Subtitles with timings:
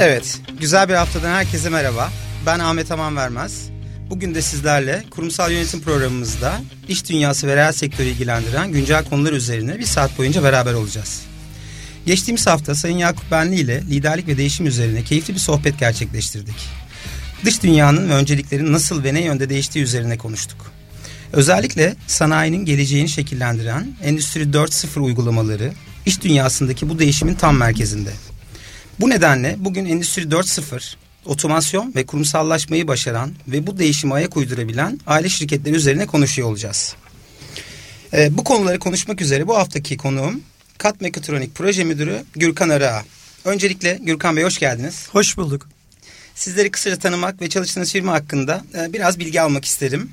[0.00, 2.12] Evet, güzel bir haftadan herkese merhaba.
[2.46, 3.68] Ben Ahmet Aman Vermez.
[4.10, 9.78] Bugün de sizlerle kurumsal yönetim programımızda iş dünyası ve reel sektörü ilgilendiren güncel konular üzerine
[9.78, 11.22] bir saat boyunca beraber olacağız.
[12.06, 16.56] Geçtiğimiz hafta Sayın Yakup Benli ile liderlik ve değişim üzerine keyifli bir sohbet gerçekleştirdik.
[17.44, 20.77] Dış dünyanın ve önceliklerin nasıl ve ne yönde değiştiği üzerine konuştuk.
[21.32, 25.72] Özellikle sanayinin geleceğini şekillendiren Endüstri 4.0 uygulamaları
[26.06, 28.10] iş dünyasındaki bu değişimin tam merkezinde.
[29.00, 35.28] Bu nedenle bugün Endüstri 4.0 otomasyon ve kurumsallaşmayı başaran ve bu değişime ayak uydurabilen aile
[35.28, 36.94] şirketleri üzerine konuşuyor olacağız.
[38.12, 40.40] Ee, bu konuları konuşmak üzere bu haftaki konuğum
[40.78, 43.04] Kat Mekatronik Proje Müdürü Gürkan Arığa.
[43.44, 45.08] Öncelikle Gürkan Bey hoş geldiniz.
[45.12, 45.68] Hoş bulduk.
[46.34, 50.10] Sizleri kısaca tanımak ve çalıştığınız firma hakkında e, biraz bilgi almak isterim.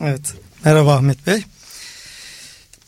[0.00, 0.34] Evet.
[0.64, 1.44] Merhaba Ahmet Bey.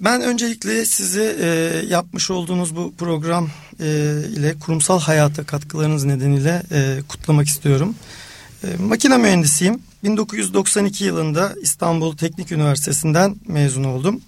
[0.00, 1.46] Ben öncelikle size e,
[1.86, 3.86] yapmış olduğunuz bu program e,
[4.32, 7.94] ile kurumsal hayata katkılarınız nedeniyle e, kutlamak istiyorum.
[8.64, 9.82] E, makine mühendisiyim.
[10.04, 14.20] 1992 yılında İstanbul Teknik Üniversitesi'nden mezun oldum.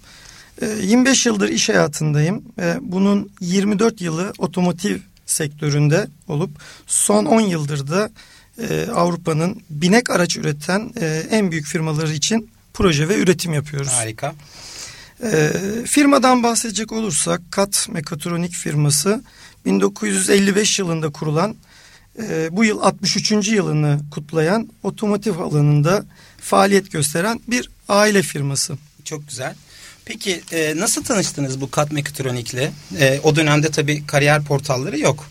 [0.61, 2.43] E, 25 yıldır iş hayatındayım.
[2.59, 6.51] E, bunun 24 yılı otomotiv sektöründe olup
[6.87, 8.09] son 10 yıldır da
[8.69, 13.91] e, Avrupa'nın binek araç üreten e, en büyük firmaları için proje ve üretim yapıyoruz.
[13.91, 14.35] Harika.
[15.23, 15.51] E,
[15.85, 19.23] firmadan bahsedecek olursak Kat Mekatronik firması
[19.65, 21.55] 1955 yılında kurulan
[22.21, 23.31] e, bu yıl 63.
[23.31, 26.05] yılını kutlayan otomotiv alanında
[26.37, 28.77] faaliyet gösteren bir aile firması.
[29.03, 29.55] Çok güzel.
[30.05, 32.71] Peki e, nasıl tanıştınız bu Kat Mekatronik'le?
[32.99, 35.29] E, o dönemde tabii kariyer portalları yok.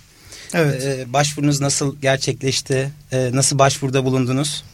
[0.55, 0.85] Evet.
[0.85, 2.91] E, başvurunuz nasıl gerçekleşti?
[3.13, 4.65] E, nasıl başvuruda bulundunuz?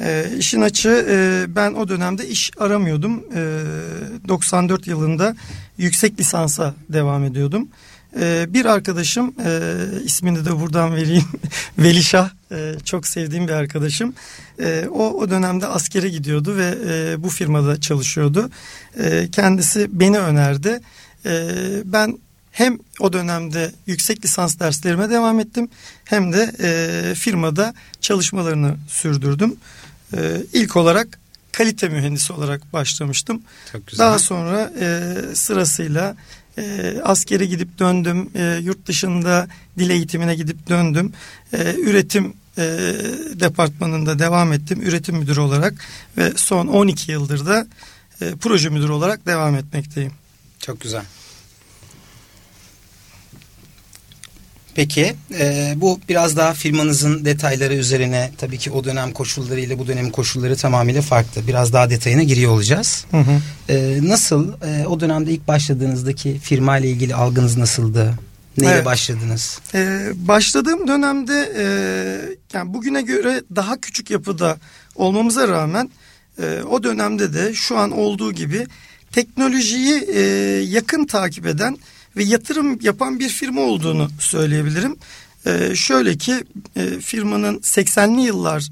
[0.00, 3.24] E, işin açığı e, ben o dönemde iş aramıyordum.
[3.34, 5.36] E, 94 yılında
[5.78, 7.68] yüksek lisansa devam ediyordum.
[8.20, 9.60] E, bir arkadaşım e,
[10.04, 11.24] ismini de buradan vereyim
[11.78, 14.14] Velişah e, çok sevdiğim bir arkadaşım.
[14.60, 18.50] E, o o dönemde askere gidiyordu ve e, bu firmada çalışıyordu.
[18.98, 20.80] E, kendisi beni önerdi.
[21.26, 21.48] E,
[21.84, 22.18] ben
[22.52, 25.68] hem o dönemde yüksek lisans derslerime devam ettim
[26.04, 29.56] hem de e, firmada çalışmalarını sürdürdüm.
[30.16, 31.18] E, ilk olarak
[31.52, 33.42] kalite mühendisi olarak başlamıştım.
[33.72, 34.04] Çok güzel.
[34.06, 36.16] Daha sonra e, sırasıyla
[36.58, 38.30] e, askere gidip döndüm.
[38.34, 41.12] E, yurt dışında dil eğitimine gidip döndüm.
[41.52, 42.62] E, üretim e,
[43.34, 44.82] departmanında devam ettim.
[44.82, 45.74] Üretim müdürü olarak
[46.16, 47.66] ve son 12 yıldır da
[48.20, 50.12] e, proje müdürü olarak devam etmekteyim.
[50.58, 51.02] Çok güzel.
[54.74, 59.86] Peki e, bu biraz daha firmanızın detayları üzerine tabii ki o dönem koşulları ile bu
[59.86, 61.46] dönemin koşulları tamamıyla farklı.
[61.46, 63.04] Biraz daha detayına giriyor olacağız.
[63.10, 63.40] Hı hı.
[63.68, 68.14] E, nasıl e, o dönemde ilk başladığınızdaki firma ile ilgili algınız nasıldı?
[68.58, 68.84] Neyle Evet.
[68.84, 69.60] başladınız?
[69.74, 71.64] Ee, başladığım dönemde e,
[72.52, 74.56] yani bugüne göre daha küçük yapıda
[74.94, 75.90] olmamıza rağmen
[76.42, 78.66] e, o dönemde de şu an olduğu gibi
[79.12, 80.20] teknolojiyi e,
[80.68, 81.78] yakın takip eden
[82.16, 84.96] ve yatırım yapan bir firma olduğunu söyleyebilirim.
[85.46, 86.44] E, şöyle ki
[86.76, 88.68] e, firmanın 80'li yıllar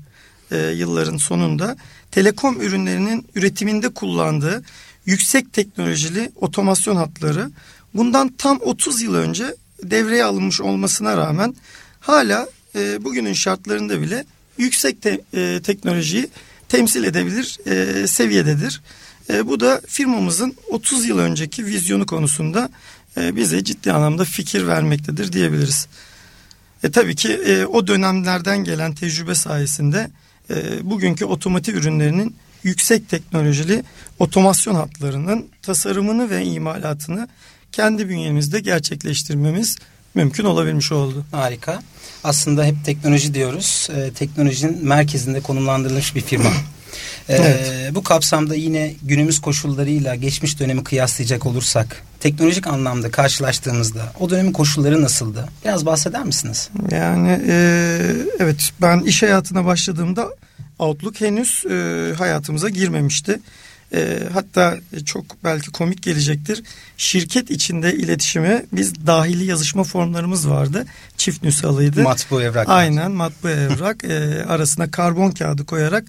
[0.51, 1.77] e, yılların sonunda
[2.11, 4.63] telekom ürünlerinin üretiminde kullandığı
[5.07, 7.51] yüksek teknolojili otomasyon hatları
[7.95, 11.55] bundan tam 30 yıl önce devreye alınmış olmasına rağmen
[12.01, 14.25] hala e, bugünün şartlarında bile
[14.59, 16.29] yüksek te- e, teknolojiyi
[16.69, 18.81] temsil edebilir e, seviyededir.
[19.31, 22.71] E, bu da firmamızın 30 yıl önceki vizyonu konusunda
[23.37, 25.87] bize ciddi anlamda fikir vermektedir diyebiliriz.
[26.85, 30.11] E, tabii ki e, o dönemlerden gelen tecrübe sayesinde
[30.51, 30.55] e,
[30.91, 33.85] bugünkü otomotiv ürünlerinin yüksek teknolojili
[34.19, 37.29] otomasyon hatlarının tasarımını ve imalatını
[37.73, 39.77] kendi bünyemizde gerçekleştirmemiz
[40.15, 41.25] mümkün olabilmiş oldu.
[41.31, 41.83] Harika.
[42.25, 43.89] Aslında hep teknoloji diyoruz.
[43.97, 46.51] E, teknolojinin merkezinde konumlandırılmış bir firma.
[47.29, 47.95] E, Evet.
[47.95, 55.03] Bu kapsamda yine günümüz koşullarıyla geçmiş dönemi kıyaslayacak olursak teknolojik anlamda karşılaştığımızda o dönemin koşulları
[55.03, 55.49] nasıldı?
[55.65, 56.71] Biraz bahseder misiniz?
[56.91, 57.57] Yani e,
[58.39, 60.29] evet ben iş hayatına başladığımda
[60.79, 63.41] Outlook henüz e, hayatımıza girmemişti.
[63.95, 64.77] E, hatta
[65.07, 66.63] çok belki komik gelecektir.
[66.97, 70.87] Şirket içinde iletişime biz dahili yazışma formlarımız vardı.
[71.17, 72.03] Çift nüshalıydı.
[72.03, 72.69] Matbu evrak.
[72.69, 76.05] Aynen matbu evrak e, arasına karbon kağıdı koyarak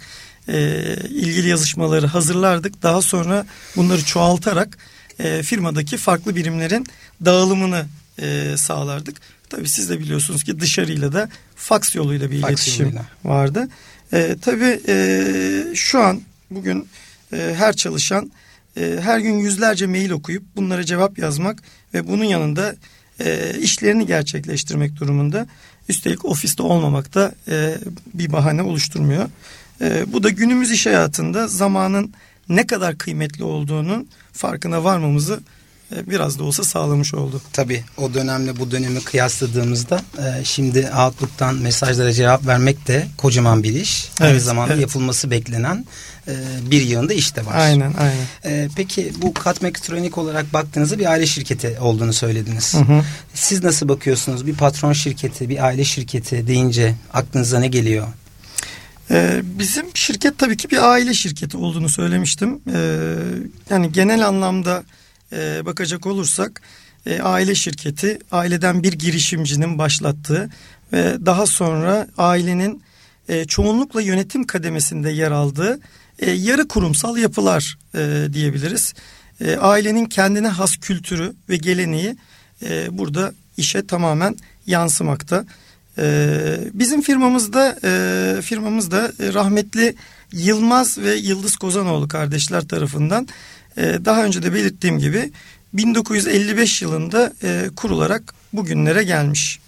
[0.48, 2.84] e, ilgili yazışmaları hazırlardık.
[2.84, 4.78] Daha sonra bunları çoğaltarak
[5.24, 6.86] e, firmadaki farklı birimlerin
[7.26, 7.86] dağılımını
[8.22, 9.18] e, sağlardık.
[9.50, 13.06] Tabii siz de biliyorsunuz ki dışarıyla da faks yoluyla bir Faks iletişim yoluyla.
[13.24, 13.68] vardı.
[14.14, 16.22] E, tabii e, şu an
[16.52, 16.88] bugün
[17.34, 18.32] e, her çalışan
[18.78, 21.64] e, her gün yüzlerce mail okuyup bunlara cevap yazmak
[21.94, 22.76] ve bunun yanında
[23.20, 25.48] e, işlerini gerçekleştirmek durumunda.
[25.90, 27.78] Üstelik ofiste olmamak da e,
[28.14, 29.30] bir bahane oluşturmuyor.
[29.82, 32.14] E, bu da günümüz iş hayatında zamanın
[32.56, 35.40] ne kadar kıymetli olduğunun farkına varmamızı
[35.96, 37.42] e, biraz da olsa sağlamış oldu.
[37.54, 43.74] Tabii o dönemle bu dönemi kıyasladığımızda e, şimdi Outlook'tan mesajlara cevap vermek de kocaman bir
[43.74, 44.10] iş.
[44.20, 44.82] Evet, Aynı zamanda evet.
[44.82, 45.86] yapılması beklenen
[46.28, 46.34] e,
[46.72, 47.56] bir yığında iş de var.
[47.56, 48.70] Aynen aynen.
[48.76, 52.74] Peki bu Katmektronik olarak baktığınızda bir aile şirketi olduğunu söylediniz.
[52.74, 53.04] Hı hı.
[53.34, 54.48] Siz nasıl bakıyorsunuz?
[54.48, 58.08] Bir patron şirketi, bir aile şirketi deyince aklınıza ne geliyor?
[59.44, 62.62] Bizim şirket tabii ki bir aile şirketi olduğunu söylemiştim.
[63.70, 64.84] Yani genel anlamda
[65.34, 66.62] e, bakacak olursak
[67.06, 70.50] e, aile şirketi aileden bir girişimcinin başlattığı
[70.94, 72.84] ve daha sonra ailenin
[73.30, 75.80] e, çoğunlukla yönetim kademesinde yer aldığı
[76.22, 77.78] yarı kurumsal yapılar
[78.34, 78.94] diyebiliriz.
[79.60, 82.16] Ailenin kendine has kültürü ve geleneği
[82.92, 84.36] burada işe tamamen
[84.68, 85.46] yansımakta.
[85.98, 89.96] E, bizim firmamızda e, firmamızda e, rahmetli
[90.32, 93.28] Yılmaz ve Yıldız Kozanoğlu kardeşler tarafından
[93.78, 95.32] ee, daha önce de belirttiğim gibi
[95.74, 99.60] 1955 yılında e, kurularak bugünlere gelmiş.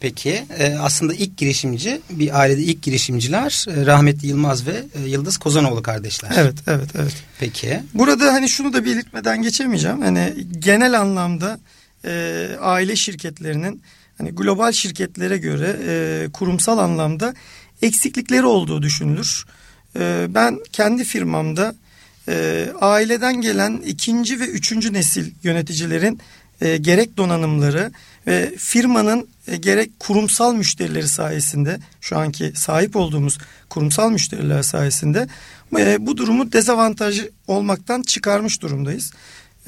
[0.00, 5.82] Peki e, aslında ilk girişimci bir ailede ilk girişimciler e, rahmetli Yılmaz ve Yıldız Kozanoğlu
[5.82, 6.32] kardeşler.
[6.36, 7.14] Evet evet evet.
[7.40, 7.80] Peki.
[7.94, 10.02] Burada hani şunu da belirtmeden geçemeyeceğim.
[10.02, 11.60] Hani genel anlamda
[12.04, 13.82] e, aile şirketlerinin
[14.18, 17.34] hani global şirketlere göre e, kurumsal anlamda
[17.82, 19.44] eksiklikleri olduğu düşünülür.
[19.98, 21.74] E, ben kendi firmamda
[22.28, 26.20] e, aileden gelen ikinci ve üçüncü nesil yöneticilerin
[26.60, 27.92] e, gerek donanımları
[28.26, 33.38] ve firmanın e, gerek kurumsal müşterileri sayesinde şu anki sahip olduğumuz
[33.68, 35.28] kurumsal müşteriler sayesinde
[35.78, 39.12] e, bu durumu dezavantaj olmaktan çıkarmış durumdayız.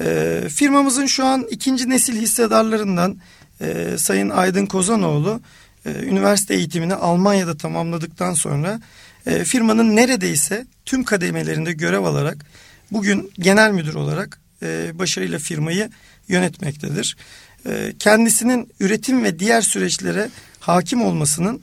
[0.01, 3.17] E, firmamızın şu an ikinci nesil hissedarlarından
[3.61, 5.41] e, Sayın Aydın Kozanoğlu
[5.85, 8.79] e, üniversite eğitimini Almanya'da tamamladıktan sonra
[9.25, 12.45] e, firmanın neredeyse tüm kademelerinde görev alarak
[12.91, 15.89] bugün genel müdür olarak e, başarıyla firmayı
[16.27, 17.17] yönetmektedir.
[17.65, 20.29] E, kendisinin üretim ve diğer süreçlere
[20.59, 21.61] hakim olmasının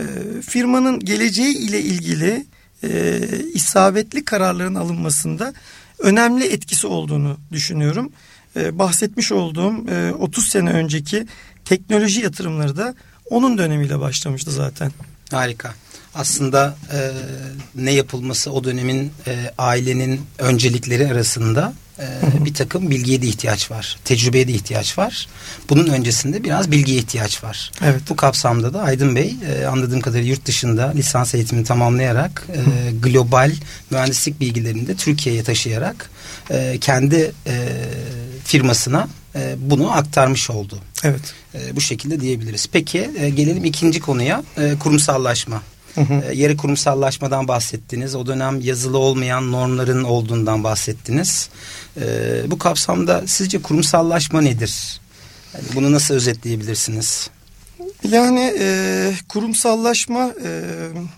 [0.00, 0.04] e,
[0.42, 2.46] firmanın geleceği ile ilgili
[2.84, 3.18] e,
[3.54, 5.52] isabetli kararların alınmasında
[5.98, 8.12] önemli etkisi olduğunu düşünüyorum.
[8.56, 11.26] E, bahsetmiş olduğum e, 30 sene önceki
[11.64, 12.94] teknoloji yatırımları da
[13.30, 14.92] onun dönemiyle başlamıştı zaten.
[15.30, 15.74] Harika
[16.14, 16.98] aslında e,
[17.74, 22.04] ne yapılması o dönemin e, ailenin öncelikleri arasında e,
[22.44, 23.98] bir takım bilgiye de ihtiyaç var.
[24.04, 25.28] Tecrübeye de ihtiyaç var.
[25.68, 27.72] Bunun öncesinde biraz bilgiye ihtiyaç var.
[27.84, 28.02] Evet.
[28.08, 33.52] Bu kapsamda da Aydın Bey e, anladığım kadarıyla yurt dışında lisans eğitimini tamamlayarak e, global
[33.90, 36.10] mühendislik bilgilerini de Türkiye'ye taşıyarak
[36.50, 37.54] e, kendi e,
[38.48, 40.78] firmasına e, bunu aktarmış oldu.
[41.04, 41.34] Evet.
[41.54, 42.68] E, bu şekilde diyebiliriz.
[42.72, 45.62] Peki e, gelelim ikinci konuya e, kurumsallaşma.
[45.94, 46.24] Hı hı.
[46.30, 48.14] E, yarı kurumsallaşmadan bahsettiniz.
[48.14, 51.48] O dönem yazılı olmayan normların olduğundan bahsettiniz.
[52.00, 52.06] E,
[52.46, 55.00] bu kapsamda sizce kurumsallaşma nedir?
[55.54, 57.30] Yani bunu nasıl özetleyebilirsiniz?
[58.10, 60.62] Yani e, kurumsallaşma e,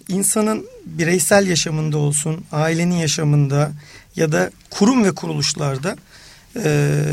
[0.08, 3.72] insanın bireysel yaşamında olsun, ailenin yaşamında
[4.16, 5.96] ya da kurum ve kuruluşlarda
[6.56, 7.04] e,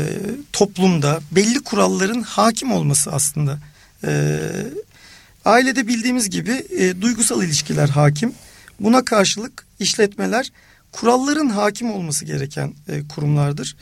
[0.52, 3.58] toplumda belli kuralların hakim olması aslında.
[4.04, 4.40] E,
[5.48, 8.32] Ailede bildiğimiz gibi e, duygusal ilişkiler hakim.
[8.80, 10.52] Buna karşılık işletmeler
[10.92, 13.76] kuralların hakim olması gereken e, kurumlardır.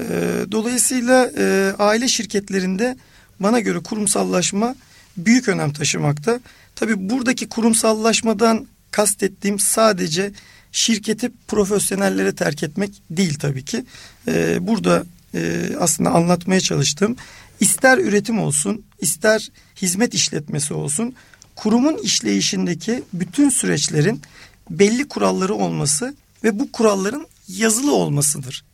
[0.00, 0.04] E,
[0.52, 2.96] dolayısıyla e, aile şirketlerinde
[3.40, 4.74] bana göre kurumsallaşma
[5.16, 6.40] büyük önem taşımakta.
[6.76, 10.32] Tabi buradaki kurumsallaşmadan kastettiğim sadece
[10.72, 13.84] şirketi profesyonellere terk etmek değil tabii ki.
[14.28, 17.16] E, burada e, aslında anlatmaya çalıştığım
[17.60, 19.50] ister üretim olsun ister
[19.82, 21.14] hizmet işletmesi olsun
[21.56, 24.22] kurumun işleyişindeki bütün süreçlerin
[24.70, 28.64] belli kuralları olması ve bu kuralların yazılı olmasıdır.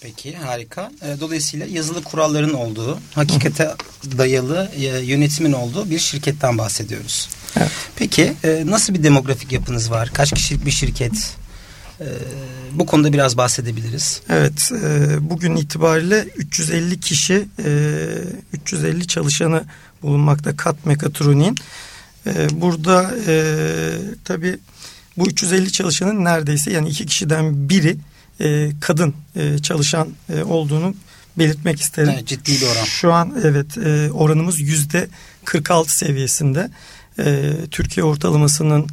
[0.00, 0.90] Peki harika.
[1.02, 3.74] E, dolayısıyla yazılı kuralların olduğu, hakikate
[4.18, 7.28] dayalı e, yönetimin olduğu bir şirketten bahsediyoruz.
[7.56, 7.70] Evet.
[7.96, 10.10] Peki e, nasıl bir demografik yapınız var?
[10.14, 11.36] Kaç kişilik bir şirket?
[12.72, 14.20] Bu konuda biraz bahsedebiliriz.
[14.28, 14.70] Evet,
[15.20, 17.48] bugün itibariyle 350 kişi,
[18.52, 19.64] 350 çalışanı
[20.02, 21.56] bulunmakta Kat Mekatronik'in.
[22.50, 23.14] Burada
[24.24, 24.58] tabii
[25.16, 27.96] bu 350 çalışanın neredeyse yani iki kişiden biri
[28.80, 29.14] kadın
[29.62, 30.08] çalışan
[30.44, 30.94] olduğunu
[31.38, 32.10] belirtmek isterim.
[32.14, 32.84] Evet, ciddi bir oran.
[32.84, 33.78] Şu an evet
[34.12, 35.08] oranımız yüzde
[35.44, 36.70] 46 seviyesinde.
[37.70, 38.86] Türkiye ortalamasının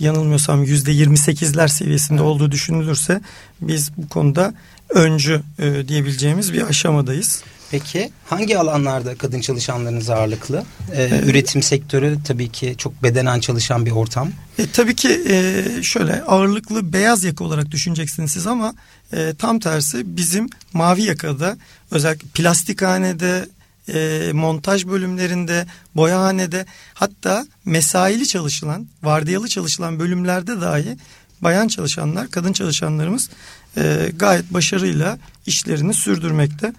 [0.00, 2.28] yanılmıyorsam yüzde 28'ler seviyesinde evet.
[2.28, 3.20] olduğu düşünülürse
[3.60, 4.54] biz bu konuda
[4.88, 7.42] öncü e, diyebileceğimiz bir aşamadayız.
[7.70, 10.64] Peki hangi alanlarda kadın çalışanlarınız ağırlıklı?
[10.94, 14.30] Ee, üretim sektörü tabii ki çok bedenen çalışan bir ortam.
[14.58, 18.74] E, tabii ki e, şöyle ağırlıklı beyaz yaka olarak düşüneceksiniz siz ama
[19.12, 21.56] e, tam tersi bizim mavi yakada
[21.90, 23.48] özellikle plastikhanede,
[23.94, 30.96] e, montaj bölümlerinde, boyahanede hatta mesaili çalışılan, vardiyalı çalışılan bölümlerde dahi
[31.40, 33.30] bayan çalışanlar, kadın çalışanlarımız
[33.76, 36.72] e, gayet başarıyla işlerini sürdürmekte.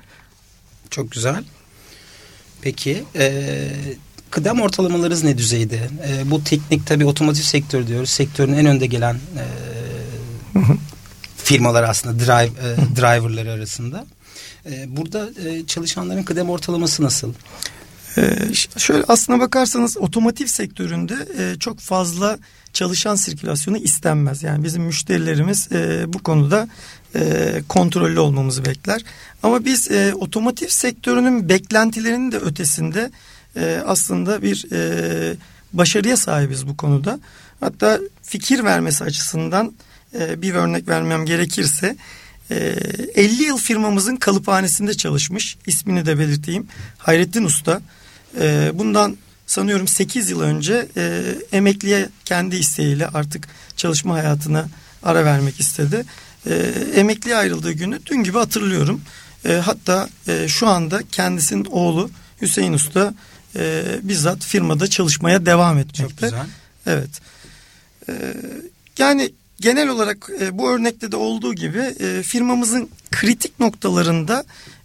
[0.89, 1.43] Çok güzel.
[2.61, 3.67] Peki e,
[4.29, 5.89] kıdem ortalamalarınız ne düzeyde?
[6.07, 8.09] E, bu teknik tabi otomotiv sektörü diyoruz.
[8.09, 9.43] Sektörün en önde gelen e,
[11.37, 14.05] firmalar aslında drive, e, driverları arasında.
[14.65, 17.33] E, burada e, çalışanların kıdem ortalaması nasıl?
[18.17, 22.39] Ee, şöyle aslına bakarsanız otomotiv sektöründe e, çok fazla
[22.73, 24.43] çalışan sirkülasyonu istenmez.
[24.43, 26.67] Yani bizim müşterilerimiz e, bu konuda
[27.15, 29.01] e, kontrollü olmamızı bekler.
[29.43, 33.11] Ama biz e, otomotiv sektörünün beklentilerinin de ötesinde
[33.55, 35.35] e, aslında bir e,
[35.73, 37.19] başarıya sahibiz bu konuda.
[37.59, 39.73] Hatta fikir vermesi açısından
[40.19, 41.95] e, bir örnek vermem gerekirse
[42.49, 47.81] 50 e, yıl firmamızın kalıphanesinde çalışmış ismini de belirteyim Hayrettin Usta.
[48.41, 53.47] E, bundan sanıyorum 8 yıl önce e, emekliye kendi isteğiyle artık
[53.77, 54.67] çalışma hayatına
[55.03, 56.05] ara vermek istedi.
[56.45, 56.53] E,
[56.95, 59.01] emekliye ayrıldığı günü dün gibi hatırlıyorum.
[59.45, 62.09] E, hatta e, şu anda kendisinin oğlu
[62.41, 63.13] Hüseyin Usta
[63.55, 66.03] e, bizzat firmada çalışmaya devam etmekte.
[66.03, 66.45] Çok güzel.
[66.85, 67.09] Evet.
[68.09, 68.13] E,
[68.97, 74.43] yani genel olarak e, bu örnekte de olduğu gibi e, firmamızın kritik noktalarında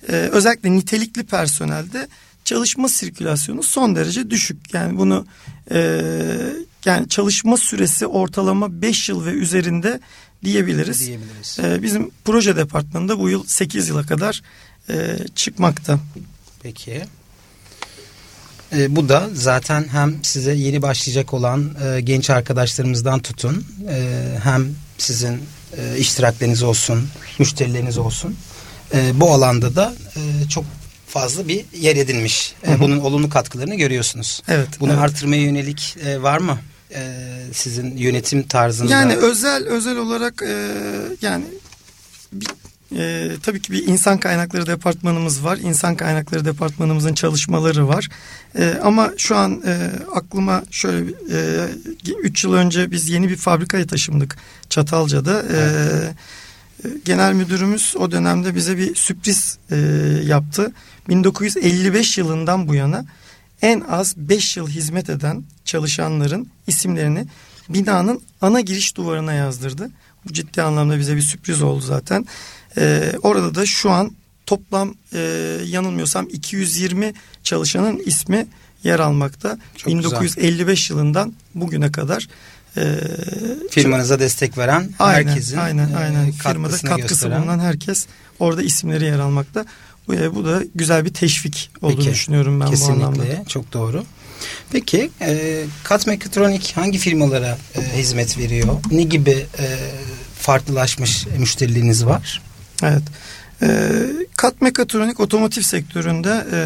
[0.08, 2.08] e, özellikle nitelikli personelde
[2.44, 4.74] çalışma sirkülasyonu son derece düşük.
[4.74, 5.26] Yani bunu
[5.70, 6.00] e,
[6.84, 10.00] yani çalışma süresi ortalama 5 yıl ve üzerinde
[10.44, 11.06] diyebiliriz.
[11.06, 11.58] diyebiliriz.
[11.58, 14.42] E, bizim proje departmanında bu yıl 8 yıla kadar
[14.90, 15.98] e, çıkmakta.
[16.62, 17.02] Peki.
[18.76, 24.66] E, bu da zaten hem size yeni başlayacak olan e, genç arkadaşlarımızdan tutun e, hem
[24.98, 25.40] sizin
[25.78, 27.08] e, iştirakleriniz olsun,
[27.38, 28.36] müşterileriniz olsun.
[28.94, 30.64] E, bu alanda da e, çok
[31.06, 32.54] fazla bir yer edinmiş.
[32.68, 34.42] E, bunun olumlu katkılarını görüyorsunuz.
[34.48, 34.68] Evet.
[34.80, 35.02] Bunu evet.
[35.02, 36.58] artırmaya yönelik e, var mı?
[36.94, 37.02] E,
[37.52, 38.92] sizin yönetim tarzında.
[38.92, 40.68] Yani özel özel olarak e,
[41.22, 41.44] yani
[42.32, 42.46] bir,
[42.96, 45.58] e, tabii ki bir insan kaynakları departmanımız var.
[45.62, 48.08] İnsan kaynakları departmanımızın çalışmaları var.
[48.58, 51.00] E, ama şu an e, aklıma şöyle
[52.18, 54.36] 3 e, yıl önce biz yeni bir fabrikaya taşındık
[54.70, 55.42] Çatalca'da.
[55.42, 56.14] E, evet.
[57.04, 59.76] Genel müdürümüz o dönemde bize bir sürpriz e,
[60.24, 60.72] yaptı.
[61.08, 63.04] 1955 yılından bu yana
[63.64, 67.26] en az 5 yıl hizmet eden çalışanların isimlerini
[67.68, 69.90] binanın ana giriş duvarına yazdırdı.
[70.24, 72.26] Bu ciddi anlamda bize bir sürpriz oldu zaten.
[72.78, 74.12] Ee, orada da şu an
[74.46, 75.18] toplam e,
[75.64, 78.46] yanılmıyorsam 220 çalışanın ismi
[78.82, 79.58] yer almakta.
[79.76, 80.96] Çok 1955 güzel.
[80.96, 82.28] yılından bugüne kadar
[82.76, 83.00] e,
[83.70, 86.26] firmanıza destek veren aynen, herkesin aynen, aynen.
[86.26, 87.42] E, firmada katkısı gösteren.
[87.42, 88.06] bulunan herkes
[88.38, 89.64] orada isimleri yer almakta.
[90.08, 93.44] Bu, e, bu da güzel bir teşvik olduğunu Peki, düşünüyorum ben kesinlikle, bu anlamda.
[93.48, 94.04] Çok doğru.
[94.72, 98.76] Peki e, Kat Mekatronik hangi firmalara e, hizmet veriyor?
[98.90, 99.78] Ne gibi e,
[100.38, 102.42] farklılaşmış müşterileriniz var?
[102.82, 103.02] Evet.
[103.62, 103.68] E,
[104.36, 106.58] Kat Mekatronik otomotiv sektöründe e,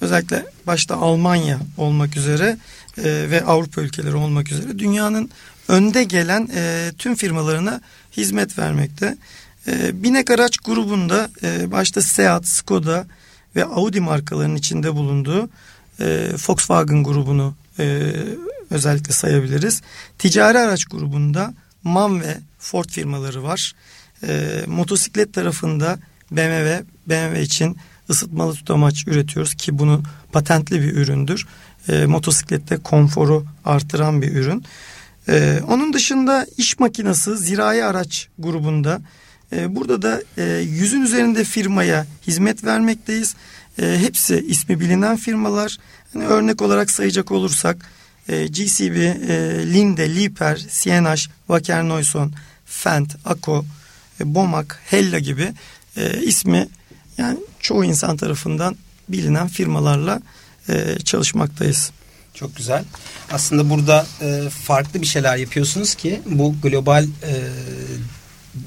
[0.00, 2.56] özellikle başta Almanya olmak üzere
[2.98, 5.30] e, ve Avrupa ülkeleri olmak üzere dünyanın
[5.68, 7.80] önde gelen e, tüm firmalarına
[8.16, 9.16] hizmet vermekte.
[9.66, 13.06] E, Binek araç grubunda e, başta Seat, Skoda
[13.56, 15.48] ve Audi markalarının içinde bulunduğu
[16.00, 18.12] e, Volkswagen grubunu e,
[18.70, 19.82] özellikle sayabiliriz.
[20.18, 23.72] Ticari araç grubunda MAN ve Ford firmaları var.
[24.28, 25.98] E, motosiklet tarafında
[26.30, 27.76] BMW, BMW için
[28.10, 30.02] ısıtmalı tutamaç üretiyoruz ki bunu
[30.32, 31.46] patentli bir üründür.
[31.88, 34.64] E, motosiklette konforu artıran bir ürün.
[35.28, 39.00] E, onun dışında iş makinası zirai araç grubunda
[39.52, 43.34] e, burada da e, yüzün üzerinde firmaya hizmet vermekteyiz.
[43.82, 45.78] E, hepsi ismi bilinen firmalar.
[46.14, 47.76] Yani örnek olarak sayacak olursak
[48.26, 48.96] GCB,
[49.74, 51.16] Linde, Liper, CNH,
[51.46, 52.32] Wacker Neuson,
[52.66, 53.64] Fendt, Ako,
[54.20, 55.52] e, Bomak, Hella gibi
[56.22, 56.68] ismi
[57.18, 58.76] yani çoğu insan tarafından
[59.08, 60.20] bilinen firmalarla
[61.04, 61.90] çalışmaktayız.
[62.34, 62.84] Çok güzel.
[63.30, 64.06] Aslında burada
[64.50, 67.06] farklı bir şeyler yapıyorsunuz ki bu global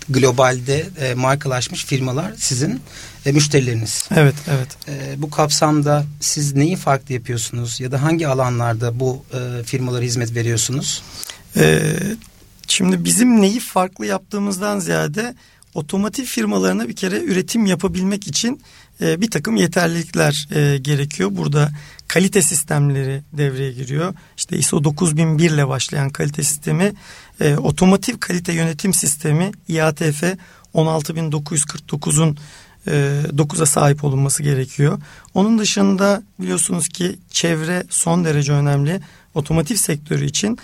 [0.10, 2.82] globalde e, markalaşmış firmalar sizin
[3.26, 4.10] e, müşterileriniz.
[4.16, 4.68] Evet, evet.
[4.88, 10.36] E, bu kapsamda siz neyi farklı yapıyorsunuz ya da hangi alanlarda bu e, firmalara hizmet
[10.36, 11.04] veriyorsunuz?
[11.58, 11.96] Ee,
[12.68, 15.36] şimdi bizim neyi farklı yaptığımızdan ziyade
[15.74, 18.62] otomotiv firmalarına bir kere üretim yapabilmek için
[19.02, 21.30] e, bir takım yeterlilikler e, gerekiyor.
[21.34, 21.72] Burada
[22.14, 24.14] kalite sistemleri devreye giriyor.
[24.38, 26.94] İşte ISO 9001 ile başlayan kalite sistemi,
[27.42, 30.24] e, otomotiv kalite yönetim sistemi IATF
[30.76, 32.38] 16949'un
[32.88, 32.92] e,
[33.30, 35.02] 9'a sahip olunması gerekiyor.
[35.34, 39.02] Onun dışında biliyorsunuz ki çevre son derece önemli.
[39.34, 40.58] Otomotiv sektörü için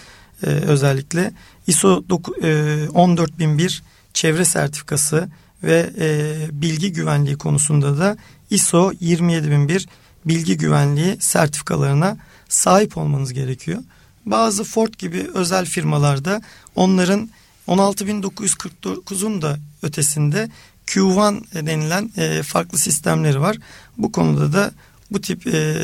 [0.44, 1.32] e, özellikle
[1.68, 5.30] ISO 14001 çevre sertifikası
[5.64, 8.18] ve e, bilgi güvenliği konusunda da
[8.50, 9.88] ISO 27001
[10.26, 12.18] bilgi güvenliği sertifikalarına
[12.50, 13.84] sahip olmanız gerekiyor.
[14.26, 16.42] Bazı Ford gibi özel firmalarda
[16.76, 17.30] onların
[17.68, 20.50] 16949'un da ötesinde
[20.88, 23.58] Q1 denilen e, farklı sistemleri var.
[23.98, 24.72] Bu konuda da
[25.12, 25.78] bu tip e,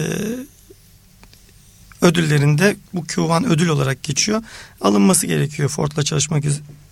[2.02, 4.44] ödüllerinde bu Q1 ödül olarak geçiyor.
[4.82, 6.44] Alınması gerekiyor Ford'la çalışmak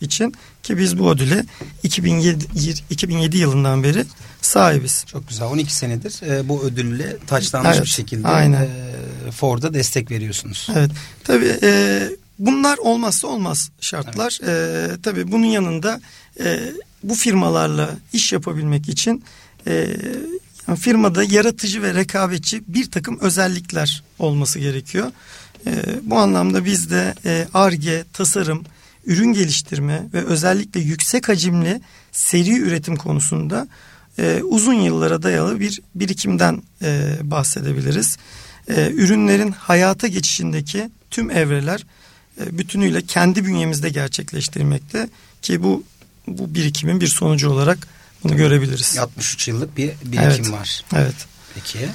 [0.01, 0.33] için
[0.63, 1.45] ki biz bu ödüle
[1.83, 2.45] 2007,
[2.89, 4.05] 2007 yılından beri
[4.53, 5.05] sahibiz.
[5.07, 8.62] Çok güzel 12 senedir e, bu ödülle taçlanmış evet, bir şekilde aynen.
[8.62, 10.67] E, Ford'a destek veriyorsunuz.
[10.75, 10.91] Evet
[11.24, 12.03] tabii e,
[12.39, 14.39] bunlar olmazsa olmaz şartlar.
[14.43, 14.91] Evet.
[14.91, 16.01] E, tabii bunun yanında
[16.39, 16.60] e,
[17.03, 19.24] bu firmalarla iş yapabilmek için
[19.67, 19.98] e,
[20.67, 25.12] yani firmada yaratıcı ve rekabetçi bir takım özellikler olması gerekiyor.
[25.67, 27.13] E, bu anlamda biz de
[27.53, 28.63] ARGE, e, tasarım,
[29.05, 31.81] ürün geliştirme ve özellikle yüksek hacimli
[32.12, 33.67] seri üretim konusunda
[34.20, 38.17] e, uzun yıllara dayalı bir birikimden e, bahsedebiliriz.
[38.70, 41.86] E, ürünlerin hayata geçişindeki tüm evreler
[42.41, 45.10] e, bütünüyle kendi bünyemizde gerçekleştirmekte
[45.41, 45.84] ki bu
[46.27, 47.88] bu birikimin bir sonucu olarak
[48.24, 48.98] bunu görebiliriz.
[48.98, 50.82] 63 yıllık bir birikim evet, var.
[50.96, 51.15] Evet.
[51.55, 51.89] Peki.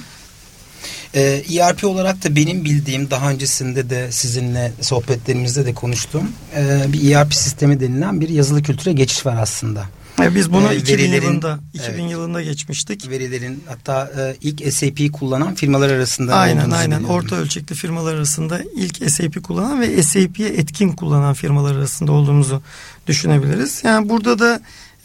[1.14, 7.10] Ee, ERP olarak da benim bildiğim daha öncesinde de sizinle sohbetlerimizde de konuştuğum e, bir
[7.10, 9.84] ERP sistemi denilen bir yazılı kültüre geçiş var aslında.
[10.20, 13.10] Evet, biz bunu ee, 2000 verilerin, yılında 2000 evet, yılında geçmiştik.
[13.10, 17.16] Verilerin hatta e, ilk SAP'yi kullanan firmalar arasında Aynen aynen biliyorum.
[17.16, 22.62] orta ölçekli firmalar arasında ilk SAP kullanan ve SAP'ye etkin kullanan firmalar arasında olduğumuzu
[23.06, 23.80] düşünebiliriz.
[23.84, 24.60] Yani burada da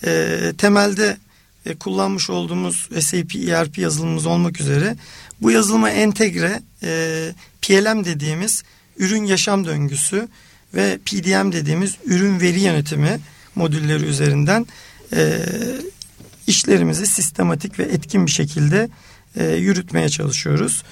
[0.06, 1.18] e, temelde
[1.66, 4.96] e, kullanmış olduğumuz SAP ERP yazılımımız olmak üzere
[5.42, 8.64] bu yazılıma entegre e, PLM dediğimiz
[8.98, 10.28] ürün yaşam döngüsü
[10.74, 13.20] ve PDM dediğimiz ürün veri yönetimi
[13.56, 14.66] modülleri üzerinden
[15.16, 15.40] e,
[16.48, 18.90] işlerimizi sistematik ve etkin bir şekilde
[19.36, 20.84] e, yürütmeye çalışıyoruz.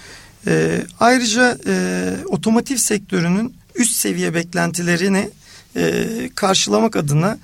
[0.47, 5.29] E, ayrıca e, otomotiv sektörünün üst seviye beklentilerini
[5.75, 6.05] e,
[6.35, 7.37] karşılamak adına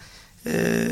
[0.45, 0.87] e,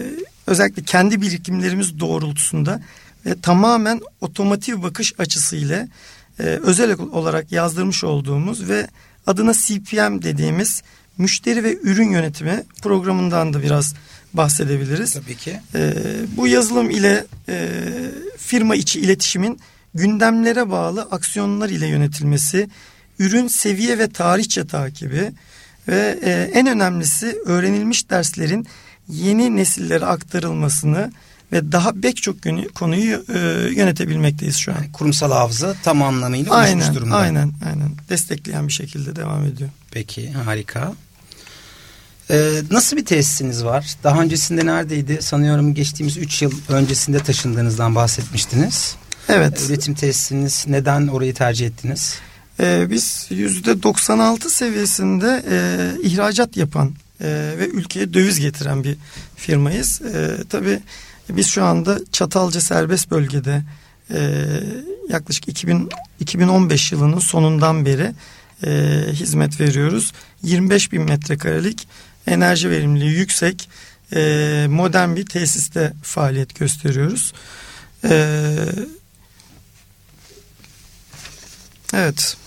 [0.48, 2.82] özellikle kendi birikimlerimiz doğrultusunda
[3.26, 5.88] ve tamamen otomotiv bakış açısıyla
[6.40, 8.88] e, özel olarak yazdırmış olduğumuz ve
[9.28, 10.84] adına CPM dediğimiz
[11.18, 13.94] müşteri ve ürün yönetimi programından da biraz
[14.38, 15.14] bahsedebiliriz.
[15.14, 15.60] Tabii ki.
[15.76, 15.94] E,
[16.38, 17.80] bu yazılım ile e,
[18.38, 19.60] firma içi iletişimin
[19.94, 22.70] gündemlere bağlı aksiyonlar ile yönetilmesi,
[23.20, 25.32] ürün seviye ve tarihçe takibi
[25.88, 28.68] ve e, en önemlisi öğrenilmiş derslerin
[29.10, 31.12] yeni nesillere aktarılmasını
[31.52, 32.36] ve daha pek çok
[32.76, 33.40] konuyu e,
[33.76, 34.76] yönetebilmekteyiz şu an.
[34.76, 37.16] Yani kurumsal hafıza tam anlamıyla aynen, durumda.
[37.16, 37.92] Aynen, aynen.
[38.10, 39.70] Destekleyen bir şekilde devam ediyor.
[39.92, 40.94] Peki, harika.
[42.32, 43.96] Ee, nasıl bir tesisiniz var?
[44.04, 45.22] Daha öncesinde neredeydi?
[45.22, 48.96] Sanıyorum geçtiğimiz 3 yıl öncesinde taşındığınızdan bahsetmiştiniz.
[49.30, 49.62] Evet.
[49.70, 52.20] Üretim tesisiniz neden orayı tercih ettiniz?
[52.60, 55.58] Ee, biz %96 seviyesinde e,
[56.04, 57.28] ihracat yapan e,
[57.60, 58.98] ve ülkeye döviz getiren bir
[59.36, 60.02] firmayız.
[60.02, 60.80] E, tabii
[61.30, 63.64] biz şu anda Çatalca serbest bölgede
[64.14, 64.46] e,
[65.10, 68.12] yaklaşık 2000, 2015 yılının sonundan beri
[68.66, 70.12] e, hizmet veriyoruz.
[70.44, 71.88] 25 bin metrekarelik
[72.28, 73.70] enerji verimliliği yüksek
[74.14, 77.34] e, modern bir tesiste faaliyet gösteriyoruz.
[78.04, 78.36] E,
[81.94, 82.38] evet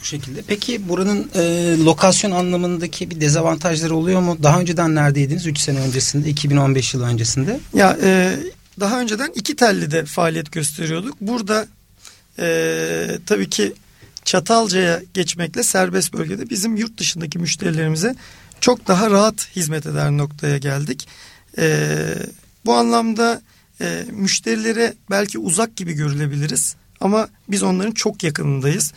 [0.00, 0.42] bu şekilde.
[0.46, 4.38] Peki buranın e, lokasyon anlamındaki bir dezavantajları oluyor mu?
[4.42, 5.46] Daha önceden neredeydiniz?
[5.46, 7.60] 3 sene öncesinde, 2015 yılı öncesinde.
[7.74, 8.38] Ya e,
[8.80, 11.20] daha önceden iki telli de faaliyet gösteriyorduk.
[11.20, 11.66] Burada
[12.38, 13.72] e, tabii ki
[14.24, 18.14] Çatalca'ya geçmekle serbest bölgede bizim yurt dışındaki müşterilerimize
[18.62, 21.08] çok daha rahat hizmet eder noktaya geldik.
[21.58, 21.98] E,
[22.64, 23.42] bu anlamda
[23.80, 28.92] e, müşterilere belki uzak gibi görülebiliriz ama biz onların çok yakınındayız.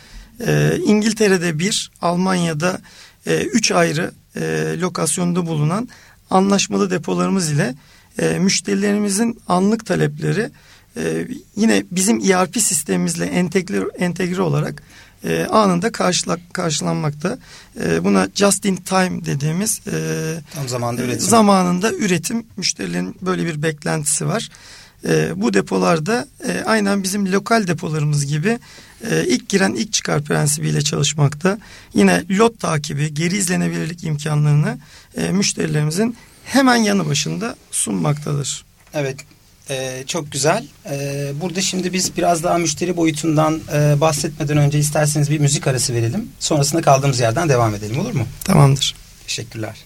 [0.46, 2.80] E, İngiltere'de bir, Almanya'da
[3.26, 5.88] e, üç ayrı e, lokasyonda bulunan
[6.30, 7.74] anlaşmalı depolarımız ile
[8.18, 10.50] e, müşterilerimizin anlık talepleri
[10.96, 14.82] e, yine bizim ERP sistemimizle entegre, entegre olarak
[15.26, 17.38] e, anında karşıla, karşılanmakta.
[17.84, 19.92] E, buna just in time dediğimiz e,
[20.54, 21.20] tam zamanda üretim.
[21.20, 24.48] zamanında üretim müşterilerin böyle bir beklentisi var.
[25.08, 28.58] E, bu depolarda e, aynen bizim lokal depolarımız gibi
[29.10, 31.58] e, ilk giren ilk çıkar prensibiyle çalışmakta.
[31.94, 34.78] Yine lot takibi, geri izlenebilirlik imkanlarını
[35.16, 38.64] e, müşterilerimizin hemen yanı başında sunmaktadır.
[38.94, 39.16] Evet
[39.70, 40.64] ee, çok güzel.
[40.90, 45.94] Ee, burada şimdi biz biraz daha müşteri boyutundan e, bahsetmeden önce isterseniz bir müzik arası
[45.94, 46.28] verelim.
[46.40, 48.26] Sonrasında kaldığımız yerden devam edelim olur mu?
[48.44, 48.94] Tamamdır.
[49.26, 49.76] Teşekkürler.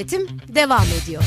[0.00, 1.22] Yönetim devam ediyor.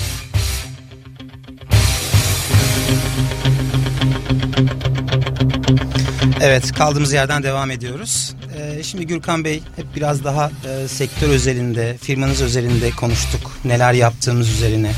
[6.42, 8.36] Evet kaldığımız yerden devam ediyoruz.
[8.58, 13.52] Ee, şimdi Gürkan Bey hep biraz daha e, sektör özelinde, firmanız özelinde konuştuk.
[13.66, 14.92] Neler yaptığımız üzerine.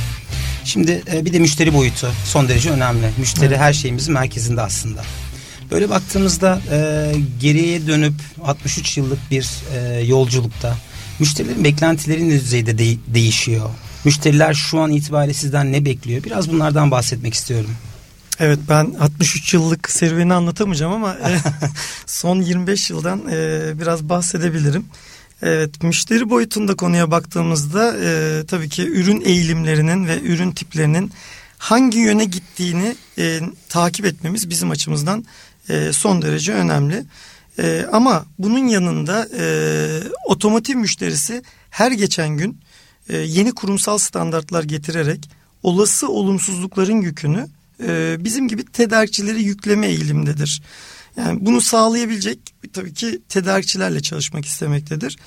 [0.63, 3.09] Şimdi e, bir de müşteri boyutu son derece önemli.
[3.17, 3.57] Müşteri evet.
[3.57, 5.01] her şeyimizin merkezinde aslında.
[5.71, 10.75] Böyle baktığımızda e, geriye dönüp 63 yıllık bir e, yolculukta
[11.19, 13.69] Müşterilerin beklentileri ne düzeyde de- değişiyor?
[14.05, 16.23] Müşteriler şu an itibariyle sizden ne bekliyor?
[16.23, 17.71] Biraz bunlardan bahsetmek istiyorum.
[18.39, 21.37] Evet ben 63 yıllık serüveni anlatamayacağım ama e,
[22.05, 24.85] son 25 yıldan e, biraz bahsedebilirim.
[25.41, 31.11] Evet müşteri boyutunda konuya baktığımızda e, tabii ki ürün eğilimlerinin ve ürün tiplerinin
[31.57, 35.25] hangi yöne gittiğini e, takip etmemiz bizim açımızdan
[35.69, 37.05] e, son derece önemli.
[37.59, 39.45] E, ama bunun yanında e,
[40.25, 42.59] otomotiv müşterisi her geçen gün
[43.09, 45.29] e, yeni kurumsal standartlar getirerek
[45.63, 47.47] olası olumsuzlukların yükünü
[47.83, 50.61] e, bizim gibi tedarikçileri yükleme eğilimdedir.
[51.17, 52.39] Yani bunu sağlayabilecek
[52.73, 55.17] tabii ki tedarikçilerle çalışmak istemektedir.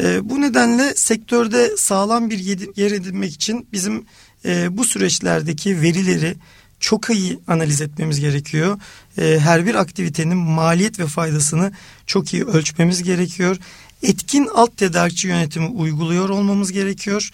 [0.00, 2.38] E, bu nedenle sektörde sağlam bir
[2.76, 4.04] yer edinmek için bizim
[4.44, 6.36] e, bu süreçlerdeki verileri
[6.82, 8.78] çok iyi analiz etmemiz gerekiyor.
[9.18, 11.72] E, her bir aktivitenin maliyet ve faydasını
[12.06, 13.56] çok iyi ölçmemiz gerekiyor.
[14.02, 17.30] Etkin alt tedarikçi yönetimi uyguluyor olmamız gerekiyor.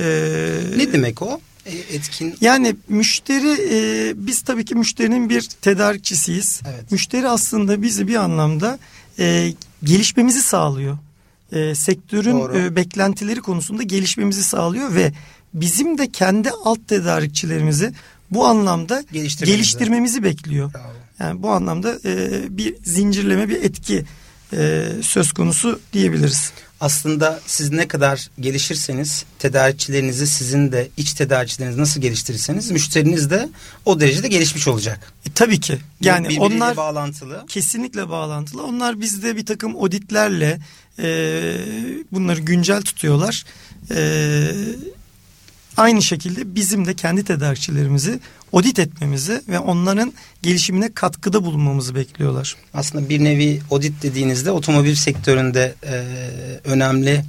[0.00, 0.04] E,
[0.76, 1.40] ne demek o?
[1.66, 2.34] E, etkin.
[2.40, 6.60] Yani müşteri e, biz tabii ki müşterinin bir tedarikçisiyiz.
[6.68, 6.92] Evet.
[6.92, 8.78] Müşteri aslında bizi bir anlamda
[9.18, 9.52] e,
[9.84, 10.98] gelişmemizi sağlıyor.
[11.52, 15.12] E, sektörün e, beklentileri konusunda gelişmemizi sağlıyor ve
[15.54, 17.92] bizim de kendi alt tedarikçilerimizi
[18.30, 19.04] bu anlamda
[19.44, 20.74] geliştirmemizi bekliyor.
[20.74, 20.92] Bravo.
[21.20, 24.04] Yani bu anlamda e, bir zincirleme bir etki
[24.52, 26.52] e, söz konusu diyebiliriz.
[26.80, 33.48] Aslında siz ne kadar gelişirseniz tedarikçilerinizi sizin de iç tedarikçileriniz nasıl geliştirirseniz müşteriniz de
[33.84, 35.12] o derecede gelişmiş olacak.
[35.26, 35.78] E, tabii ki.
[36.00, 37.44] Yani onlar bağlantılı.
[37.48, 38.62] Kesinlikle bağlantılı.
[38.62, 40.58] Onlar bizde bir takım auditlerle
[40.98, 41.08] e,
[42.12, 43.44] bunları güncel tutuyorlar.
[43.90, 44.52] E,
[45.76, 48.20] aynı şekilde bizim de kendi tedarikçilerimizi
[48.52, 52.56] audit etmemizi ve onların gelişimine katkıda bulunmamızı bekliyorlar.
[52.74, 56.04] Aslında bir nevi audit dediğinizde otomobil sektöründe e,
[56.64, 57.24] önemli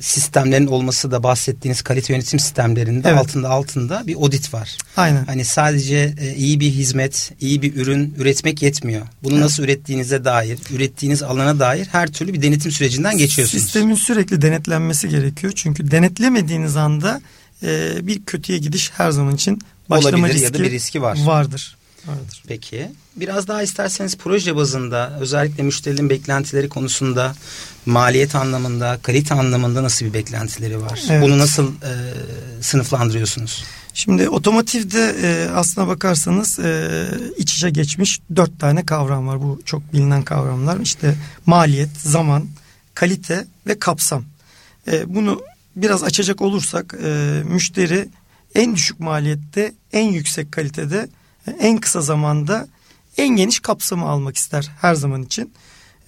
[0.00, 3.18] sistemlerin olması da bahsettiğiniz kalite yönetim sistemlerinde evet.
[3.18, 4.76] altında altında bir audit var.
[4.96, 5.24] Aynen.
[5.24, 9.06] Hani sadece e, iyi bir hizmet, iyi bir ürün üretmek yetmiyor.
[9.22, 9.42] Bunu evet.
[9.42, 13.64] nasıl ürettiğinize dair, ürettiğiniz alana dair her türlü bir denetim sürecinden geçiyorsunuz.
[13.64, 15.52] Sistemin sürekli denetlenmesi gerekiyor.
[15.56, 17.20] Çünkü denetlemediğiniz anda
[17.62, 19.58] e, bir kötüye gidiş her zaman için
[19.90, 21.18] başlama Olabilir riski ya da bir riski var.
[21.24, 21.77] Vardır.
[22.08, 22.42] Vardır.
[22.46, 22.90] Peki.
[23.16, 27.34] Biraz daha isterseniz proje bazında özellikle müşterilerin beklentileri konusunda
[27.86, 31.02] maliyet anlamında, kalite anlamında nasıl bir beklentileri var?
[31.10, 31.22] Evet.
[31.22, 31.92] Bunu nasıl e,
[32.60, 33.64] sınıflandırıyorsunuz?
[33.94, 36.88] Şimdi otomotivde e, aslına bakarsanız e,
[37.36, 39.42] iç içe geçmiş dört tane kavram var.
[39.42, 40.80] Bu çok bilinen kavramlar.
[40.80, 41.14] İşte
[41.46, 42.46] maliyet, zaman,
[42.94, 44.24] kalite ve kapsam.
[44.92, 45.42] E, bunu
[45.76, 48.08] biraz açacak olursak e, müşteri
[48.54, 51.08] en düşük maliyette, en yüksek kalitede,
[51.60, 52.68] en kısa zamanda
[53.16, 55.52] en geniş kapsamı almak ister her zaman için.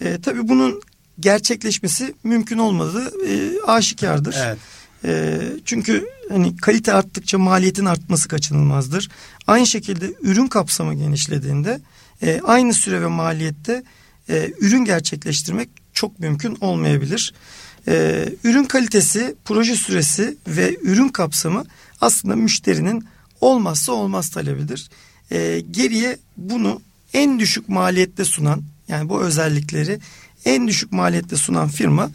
[0.01, 0.81] E, tabii bunun
[1.21, 4.37] gerçekleşmesi mümkün olmadığı e, aşikardır.
[4.39, 4.59] Evet.
[5.05, 9.09] E, çünkü hani kalite arttıkça maliyetin artması kaçınılmazdır.
[9.47, 11.81] Aynı şekilde ürün kapsamı genişlediğinde
[12.23, 13.83] e, aynı süre ve maliyette
[14.29, 17.35] e, ürün gerçekleştirmek çok mümkün olmayabilir.
[17.89, 21.65] E, ürün kalitesi, proje süresi ve ürün kapsamı
[22.01, 23.05] aslında müşterinin
[23.41, 24.91] olmazsa olmaz talebidir.
[25.33, 26.83] E, geriye bunu
[27.15, 29.99] en düşük maliyette sunan yani bu özellikleri
[30.45, 32.11] en düşük maliyette sunan firma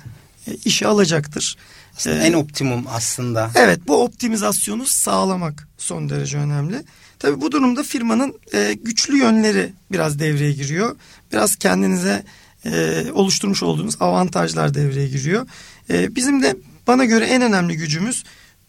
[0.48, 1.58] e, işe alacaktır.
[1.98, 3.52] Aslında ee, en optimum aslında.
[3.56, 6.84] Evet bu optimizasyonu sağlamak son derece önemli.
[7.20, 10.96] Tabii bu durumda firmanın e, güçlü yönleri biraz devreye giriyor.
[11.32, 12.24] Biraz kendinize
[12.66, 15.48] e, oluşturmuş olduğunuz avantajlar devreye giriyor.
[15.90, 16.56] E, bizim de
[16.88, 18.24] bana göre en önemli gücümüz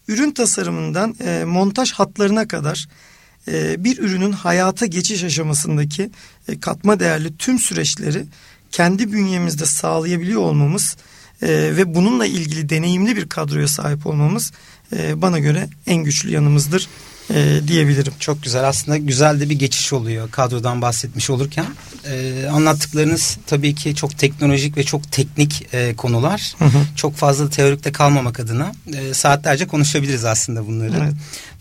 [0.07, 2.87] ürün tasarımından e, montaj hatlarına kadar
[3.47, 6.09] e, bir ürünün hayata geçiş aşamasındaki
[6.47, 8.25] e, katma değerli tüm süreçleri
[8.71, 10.97] kendi bünyemizde sağlayabiliyor olmamız
[11.41, 14.51] e, ve bununla ilgili deneyimli bir kadroya sahip olmamız
[14.95, 16.87] e, bana göre en güçlü yanımızdır
[17.33, 18.13] e, diyebilirim.
[18.19, 21.65] Çok güzel aslında güzel de bir geçiş oluyor kadrodan bahsetmiş olurken.
[22.05, 26.55] E, anlattıklarınız tabii ki çok teknolojik ve çok teknik e, konular.
[26.59, 26.79] Hı hı.
[26.95, 30.97] Çok fazla teorikte kalmamak adına e, saatlerce konuşabiliriz aslında bunları.
[31.03, 31.13] Evet.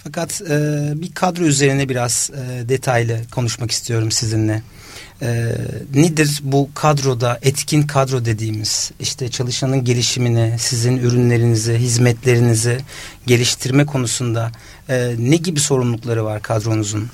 [0.06, 4.62] Fakat e, bir kadro üzerine biraz e, detaylı konuşmak istiyorum sizinle.
[5.22, 5.52] E,
[5.94, 12.78] nedir bu kadroda etkin kadro dediğimiz işte çalışanın gelişimini, sizin ürünlerinizi, hizmetlerinizi
[13.26, 14.52] geliştirme konusunda
[14.88, 17.08] e, ne gibi sorumlulukları var kadronuzun?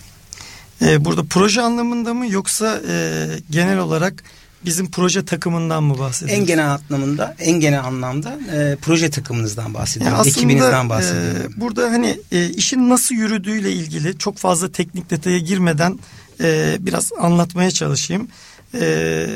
[0.83, 4.25] E, burada proje anlamında mı yoksa e, genel olarak
[4.65, 6.41] bizim proje takımından mı bahsediyoruz?
[6.41, 10.13] En genel anlamında, en genel anlamda e, proje takımınızdan bahsediyorum.
[10.13, 11.53] Yani aslında, ekibinizden bahsediyorum.
[11.57, 15.99] E, burada hani e, işin nasıl yürüdüğüyle ilgili çok fazla teknik detaya girmeden
[16.41, 18.29] e, biraz anlatmaya çalışayım.
[18.75, 19.27] E,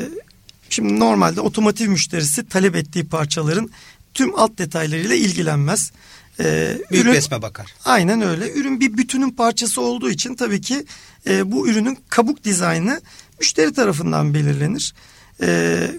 [0.69, 3.69] şimdi normalde otomotiv müşterisi talep ettiği parçaların
[4.13, 5.91] tüm alt detaylarıyla ilgilenmez.
[6.39, 7.73] Ee, Büyük ürün, resme bakar.
[7.85, 8.51] Aynen öyle.
[8.51, 10.85] Ürün bir bütünün parçası olduğu için tabii ki
[11.27, 13.01] e, bu ürünün kabuk dizaynı
[13.39, 14.93] müşteri tarafından belirlenir.
[15.41, 15.47] E,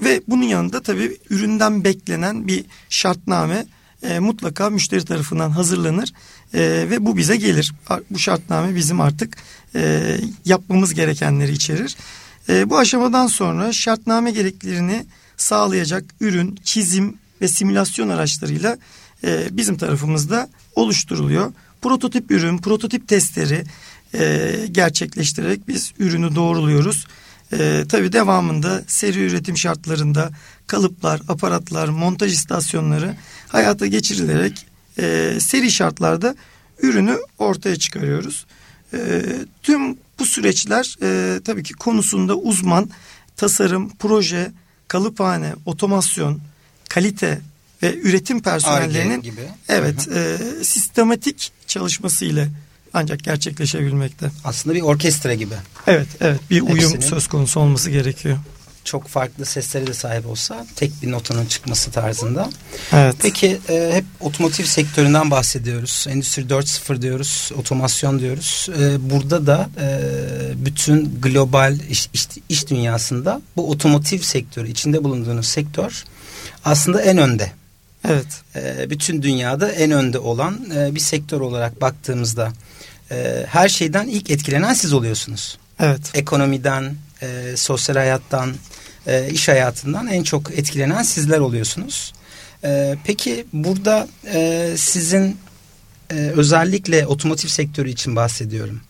[0.05, 3.67] ve bunun yanında tabii üründen beklenen bir şartname
[4.03, 6.13] e, mutlaka müşteri tarafından hazırlanır
[6.55, 7.73] e, ve bu bize gelir.
[8.11, 9.37] Bu şartname bizim artık
[9.75, 11.97] e, yapmamız gerekenleri içerir.
[12.49, 18.79] E, bu aşamadan sonra şartname gereklerini sağlayacak ürün, çizim ve simülasyon araçlarıyla
[19.25, 21.53] e, bizim tarafımızda oluşturuluyor.
[21.83, 23.65] Prototip ürün, prototip testleri
[24.15, 27.07] e, gerçekleştirerek biz ürünü doğruluyoruz.
[27.53, 30.31] E, tabii devamında seri üretim şartlarında
[30.67, 33.17] kalıplar, aparatlar, montaj istasyonları
[33.49, 34.67] hayata geçirilerek
[34.99, 36.37] e, seri şartlarda
[36.83, 38.47] ürünü ortaya çıkarıyoruz.
[38.95, 39.23] E,
[39.63, 42.91] tüm bu süreçler e, tabii ki konusunda uzman
[43.37, 44.53] tasarım, proje,
[44.89, 46.41] kalıphane, otomasyon,
[46.89, 47.41] kalite
[47.83, 49.35] ve üretim personellerinin
[49.69, 52.49] evet e, sistematik çalışması ile
[52.99, 54.31] ancak gerçekleşebilmekte.
[54.45, 55.55] Aslında bir orkestra gibi.
[55.87, 58.39] Evet, evet bir uyum Hepsinin söz konusu olması gerekiyor.
[58.85, 62.51] Çok farklı seslere de sahip olsa tek bir notanın çıkması tarzında.
[62.93, 63.17] Evet.
[63.23, 66.07] Peki e, hep otomotiv sektöründen bahsediyoruz.
[66.09, 68.69] Endüstri 4.0 diyoruz, otomasyon diyoruz.
[68.81, 70.01] E, burada da e,
[70.65, 76.05] bütün global iş, iş, iş dünyasında bu otomotiv sektörü, içinde bulunduğunuz sektör
[76.65, 77.53] aslında en önde.
[78.09, 78.43] Evet.
[78.57, 82.53] E, bütün dünyada en önde olan e, bir sektör olarak baktığımızda
[83.11, 85.59] e, her şeyden ilk etkilenen siz oluyorsunuz.
[85.81, 86.11] Evet.
[86.15, 88.55] Ekonomiden, e, sosyal hayattan,
[89.07, 92.13] e, iş hayatından en çok etkilenen sizler oluyorsunuz.
[92.65, 95.37] E, peki burada e, sizin
[96.11, 98.81] e, özellikle otomotiv sektörü için bahsediyorum.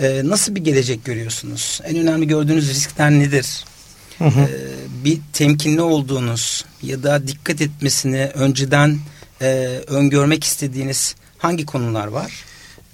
[0.00, 1.80] E, nasıl bir gelecek görüyorsunuz?
[1.84, 3.64] En önemli gördüğünüz riskler nedir?
[4.18, 4.40] Hı hı.
[4.40, 4.48] E,
[5.04, 8.98] bir temkinli olduğunuz ya da dikkat etmesini önceden
[9.42, 9.46] e,
[9.86, 12.32] öngörmek istediğiniz hangi konular var?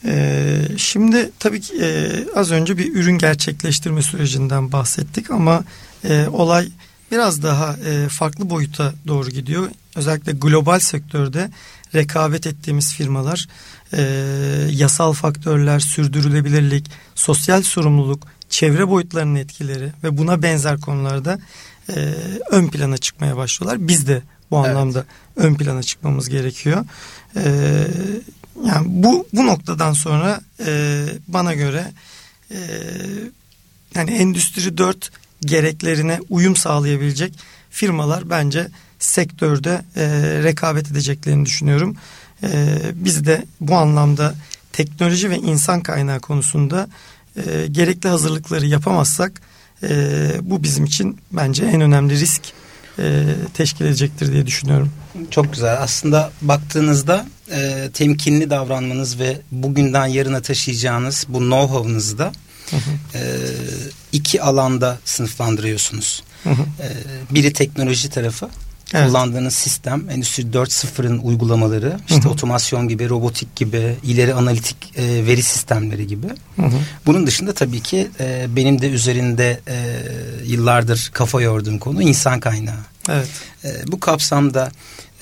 [0.05, 5.65] Ee, şimdi tabii ki e, az önce bir ürün gerçekleştirme sürecinden bahsettik ama
[6.05, 6.69] e, olay
[7.11, 9.71] biraz daha e, farklı boyuta doğru gidiyor.
[9.97, 11.51] Özellikle global sektörde
[11.95, 13.49] rekabet ettiğimiz firmalar
[13.93, 14.03] e,
[14.71, 21.39] yasal faktörler, sürdürülebilirlik, sosyal sorumluluk, çevre boyutlarının etkileri ve buna benzer konularda
[21.89, 22.15] e,
[22.51, 23.89] ön plana çıkmaya başlıyorlar.
[23.89, 24.69] Biz de bu evet.
[24.69, 25.05] anlamda
[25.37, 26.85] ön plana çıkmamız gerekiyor.
[27.37, 27.45] E,
[28.93, 31.93] bu bu noktadan sonra e, bana göre
[32.51, 32.59] e,
[33.95, 37.33] yani endüstri 4 gereklerine uyum sağlayabilecek
[37.71, 40.07] firmalar bence sektörde e,
[40.43, 41.97] rekabet edeceklerini düşünüyorum.
[42.43, 44.35] E, biz de bu anlamda
[44.73, 46.89] teknoloji ve insan kaynağı konusunda
[47.37, 49.41] e, gerekli hazırlıkları yapamazsak
[49.83, 52.43] e, bu bizim için bence en önemli risk
[52.99, 53.25] e,
[53.55, 54.91] teşkil edecektir diye düşünüyorum.
[55.31, 55.83] Çok güzel.
[55.83, 62.33] Aslında baktığınızda e, temkinli davranmanız ve bugünden yarına taşıyacağınız bu know-how'ınızı da
[63.15, 63.21] e,
[64.13, 66.23] iki alanda sınıflandırıyorsunuz.
[66.45, 66.63] Hı hı.
[66.63, 66.89] E,
[67.35, 68.49] biri teknoloji tarafı,
[68.95, 69.07] Evet.
[69.07, 72.33] Kullandığınız sistem Endüstri 4.0'ın uygulamaları işte hı hı.
[72.33, 76.27] otomasyon gibi robotik gibi ileri analitik e, veri sistemleri gibi.
[76.57, 76.77] Hı hı.
[77.07, 79.77] Bunun dışında tabii ki e, benim de üzerinde e,
[80.45, 82.81] yıllardır kafa yorduğum konu insan kaynağı.
[83.09, 83.29] Evet.
[83.65, 84.71] E, bu kapsamda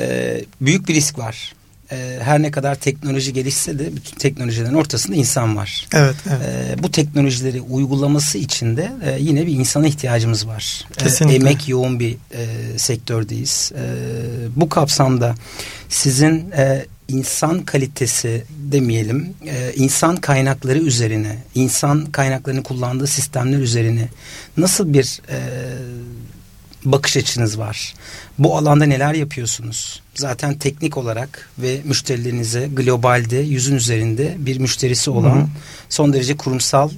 [0.00, 1.52] e, büyük bir risk var
[1.92, 5.88] e, her ne kadar teknoloji gelişse de bütün teknolojilerin ortasında insan var.
[5.92, 6.16] Evet.
[6.29, 6.79] evet.
[6.79, 10.85] E, bu teknolojileri uygulaması için de e, yine bir insana ihtiyacımız var.
[11.00, 11.37] E, Kesinlikle.
[11.37, 13.72] E, emek yoğun bir e, sektördeyiz.
[13.74, 13.85] E,
[14.57, 15.35] bu kapsamda
[15.88, 24.09] sizin e, insan kalitesi demeyelim, e, insan kaynakları üzerine, insan kaynaklarını kullandığı sistemler üzerine
[24.57, 25.38] nasıl bir e,
[26.85, 27.95] bakış açınız var?
[28.38, 30.03] Bu alanda neler yapıyorsunuz?
[30.14, 35.47] Zaten teknik olarak ve müşterilerinize globalde yüzün üzerinde bir müşterisi olan hı hı.
[35.88, 36.95] son derece kurumsal e,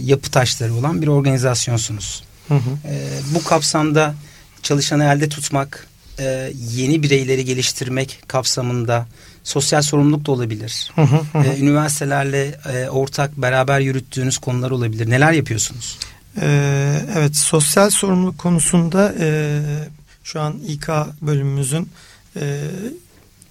[0.00, 2.22] yapı taşları olan bir organizasyonsunuz.
[2.48, 2.88] Hı hı.
[2.88, 4.14] E, bu kapsamda
[4.62, 5.86] çalışanı elde tutmak,
[6.18, 9.06] e, yeni bireyleri geliştirmek kapsamında
[9.44, 10.90] sosyal sorumluluk da olabilir.
[10.94, 11.44] Hı hı hı.
[11.44, 15.10] E, üniversitelerle e, ortak beraber yürüttüğünüz konular olabilir.
[15.10, 15.98] Neler yapıyorsunuz?
[16.40, 19.60] Ee, evet sosyal sorumluluk konusunda e,
[20.24, 20.88] şu an İK
[21.22, 21.88] bölümümüzün
[22.36, 22.60] e,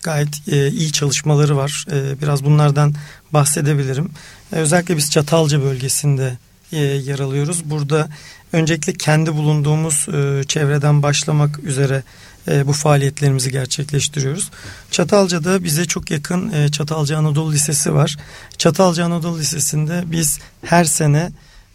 [0.03, 1.85] gayet e, iyi çalışmaları var.
[1.91, 2.93] E, biraz bunlardan
[3.33, 4.09] bahsedebilirim.
[4.53, 6.37] E, özellikle biz Çatalca bölgesinde
[6.71, 7.69] e, yer alıyoruz.
[7.69, 8.09] Burada
[8.53, 12.03] öncelikle kendi bulunduğumuz e, çevreden başlamak üzere
[12.47, 14.51] e, bu faaliyetlerimizi gerçekleştiriyoruz.
[14.91, 18.17] Çatalca'da bize çok yakın e, Çatalca Anadolu Lisesi var.
[18.57, 21.31] Çatalca Anadolu Lisesi'nde biz her sene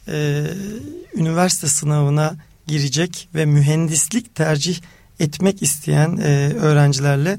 [0.08, 0.44] e,
[1.14, 2.36] üniversite sınavına
[2.66, 4.80] girecek ve mühendislik tercih
[5.20, 7.38] etmek isteyen e, öğrencilerle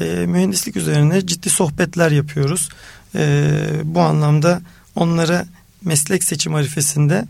[0.00, 2.68] e, mühendislik üzerine ciddi sohbetler yapıyoruz.
[3.14, 3.50] E,
[3.84, 4.60] bu anlamda
[4.94, 5.46] onlara
[5.84, 7.24] meslek seçim harifesinde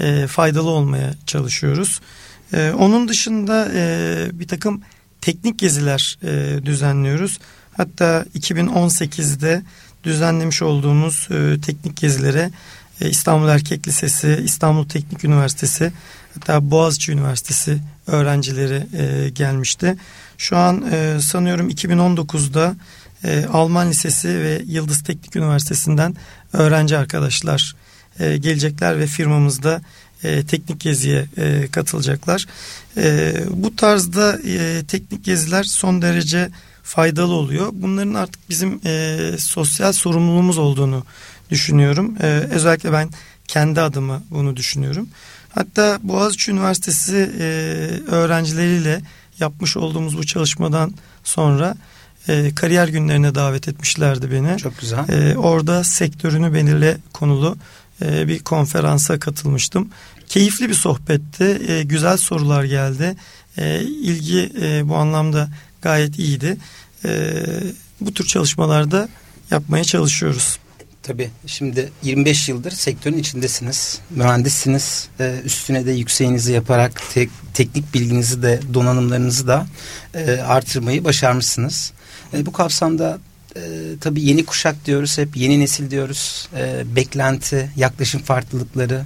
[0.00, 2.00] e, faydalı olmaya çalışıyoruz.
[2.52, 4.82] E, onun dışında e, bir takım
[5.20, 7.38] teknik geziler e, düzenliyoruz.
[7.76, 9.62] Hatta 2018'de
[10.04, 12.50] düzenlemiş olduğumuz e, teknik gezilere
[13.08, 15.92] İstanbul Erkek Lisesi, İstanbul Teknik Üniversitesi,
[16.34, 19.96] hatta Boğaziçi Üniversitesi öğrencileri e, gelmişti.
[20.38, 22.74] Şu an e, sanıyorum 2019'da
[23.24, 26.16] e, Alman Lisesi ve Yıldız Teknik Üniversitesi'nden
[26.52, 27.74] öğrenci arkadaşlar
[28.20, 29.82] e, gelecekler ve firmamızda
[30.24, 32.46] e, teknik geziye e, katılacaklar.
[32.96, 36.50] E, bu tarzda e, teknik geziler son derece
[36.82, 37.68] faydalı oluyor.
[37.72, 41.04] Bunların artık bizim e, sosyal sorumluluğumuz olduğunu
[41.52, 42.14] düşünüyorum.
[42.22, 43.10] E, özellikle ben
[43.48, 45.08] kendi adıma bunu düşünüyorum.
[45.54, 47.44] Hatta Boğaziçi Üniversitesi e,
[48.10, 49.00] öğrencileriyle
[49.40, 50.94] yapmış olduğumuz bu çalışmadan
[51.24, 51.76] sonra
[52.28, 54.58] e, kariyer günlerine davet etmişlerdi beni.
[54.58, 55.08] Çok güzel.
[55.08, 57.56] E, orada sektörünü belirle konulu
[58.02, 59.88] e, bir konferansa katılmıştım.
[60.28, 61.62] Keyifli bir sohbetti.
[61.68, 63.16] E, güzel sorular geldi.
[63.58, 65.48] E, ilgi e, bu anlamda
[65.82, 66.56] gayet iyiydi.
[67.04, 67.32] E,
[68.00, 69.08] bu tür çalışmalarda
[69.50, 70.58] yapmaya çalışıyoruz.
[71.02, 74.00] Tabii şimdi 25 yıldır sektörün içindesiniz.
[74.10, 75.08] Mühendissiniz.
[75.20, 79.66] Ee, üstüne de yükseğinizi yaparak tek, teknik bilginizi de donanımlarınızı da
[80.14, 81.92] e, artırmayı başarmışsınız.
[82.34, 83.18] E, bu kapsamda
[83.56, 83.60] e,
[84.00, 86.48] tabii yeni kuşak diyoruz hep yeni nesil diyoruz.
[86.56, 89.04] E, beklenti, yaklaşım farklılıkları.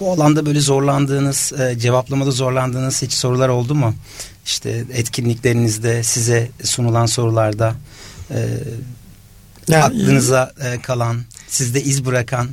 [0.00, 3.94] Bu alanda böyle zorlandığınız, e, cevaplamada zorlandığınız hiç sorular oldu mu?
[4.44, 7.74] İşte etkinliklerinizde size sunulan sorularda
[8.30, 8.48] e,
[9.68, 12.48] yani, aklınıza e, kalan, sizde iz bırakan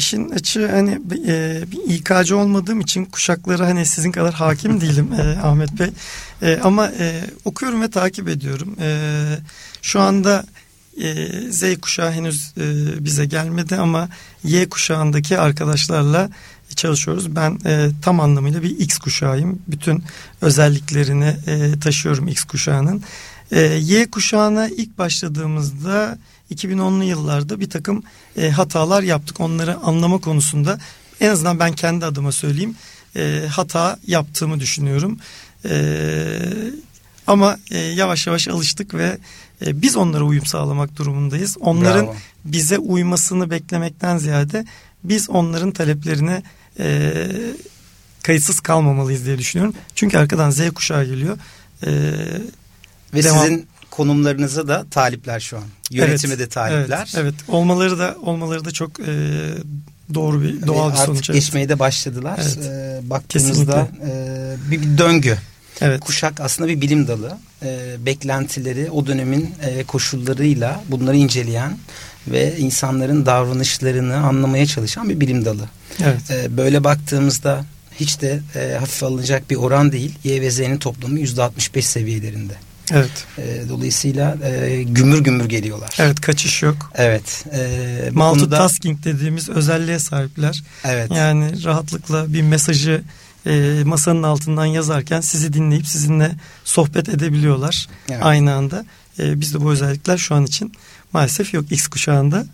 [0.00, 5.22] İşin açığı hani e, bir İK'cı olmadığım için kuşaklara hani sizin kadar hakim değilim e,
[5.22, 5.90] Ahmet Bey.
[6.42, 8.76] E, ama e, okuyorum ve takip ediyorum.
[8.80, 8.88] E,
[9.82, 10.44] şu anda
[11.02, 14.08] e, Z kuşağı henüz e, bize gelmedi ama
[14.44, 16.30] Y kuşağındaki arkadaşlarla
[16.76, 17.36] çalışıyoruz.
[17.36, 19.62] Ben e, tam anlamıyla bir X kuşağıyım.
[19.68, 20.04] Bütün
[20.40, 23.02] özelliklerini e, taşıyorum X kuşağının.
[23.52, 26.18] E, y kuşağına ilk başladığımızda
[26.50, 28.02] 2010'lu yıllarda bir takım
[28.36, 29.40] e, hatalar yaptık.
[29.40, 30.78] Onları anlama konusunda
[31.20, 32.76] en azından ben kendi adıma söyleyeyim
[33.16, 35.18] e, hata yaptığımı düşünüyorum.
[35.68, 35.98] E,
[37.26, 39.18] ama e, yavaş yavaş alıştık ve
[39.66, 41.56] e, biz onlara uyum sağlamak durumundayız.
[41.60, 42.16] Onların Bravo.
[42.44, 44.64] bize uymasını beklemekten ziyade
[45.04, 46.42] biz onların taleplerine
[46.78, 47.12] e,
[48.22, 49.74] kayıtsız kalmamalıyız diye düşünüyorum.
[49.94, 51.38] Çünkü arkadan Z kuşağı geliyor.
[51.86, 51.90] E,
[53.14, 53.38] ve devam.
[53.38, 55.64] sizin konumlarınıza da talipler şu an.
[55.90, 57.08] Yönetime evet, de talipler.
[57.14, 57.34] Evet, evet.
[57.48, 59.04] Olmaları da olmaları da çok e,
[60.14, 61.18] doğru bir doğal bir sonuç.
[61.20, 62.40] Artık geçmeye de başladılar.
[62.42, 62.66] Evet.
[62.66, 65.38] E, baktığımızda e, bir, bir döngü.
[65.80, 66.00] Evet.
[66.00, 67.38] Kuşak aslında bir bilim dalı.
[67.62, 71.78] E, beklentileri o dönemin e, koşullarıyla bunları inceleyen
[72.28, 75.68] ve insanların davranışlarını anlamaya çalışan bir bilim dalı.
[76.02, 76.30] Evet.
[76.30, 77.64] E, böyle baktığımızda
[78.00, 80.18] hiç de e, hafife alınacak bir oran değil.
[80.24, 82.54] Y ve Z'nin toplamı yüzde 65 seviyelerinde.
[82.92, 83.26] Evet.
[83.38, 85.96] E, dolayısıyla e, gümür gümür geliyorlar.
[85.98, 86.92] Evet kaçış yok.
[86.94, 87.44] Evet.
[87.52, 89.18] E, Multitasking konuda...
[89.18, 90.62] dediğimiz özelliğe sahipler.
[90.84, 91.10] Evet.
[91.10, 93.02] Yani rahatlıkla bir mesajı
[93.46, 96.32] e, masanın altından yazarken sizi dinleyip sizinle
[96.64, 98.22] sohbet edebiliyorlar evet.
[98.24, 98.84] aynı anda.
[99.18, 100.72] E, bizde bu özellikler şu an için
[101.12, 102.46] maalesef yok X kuşağında.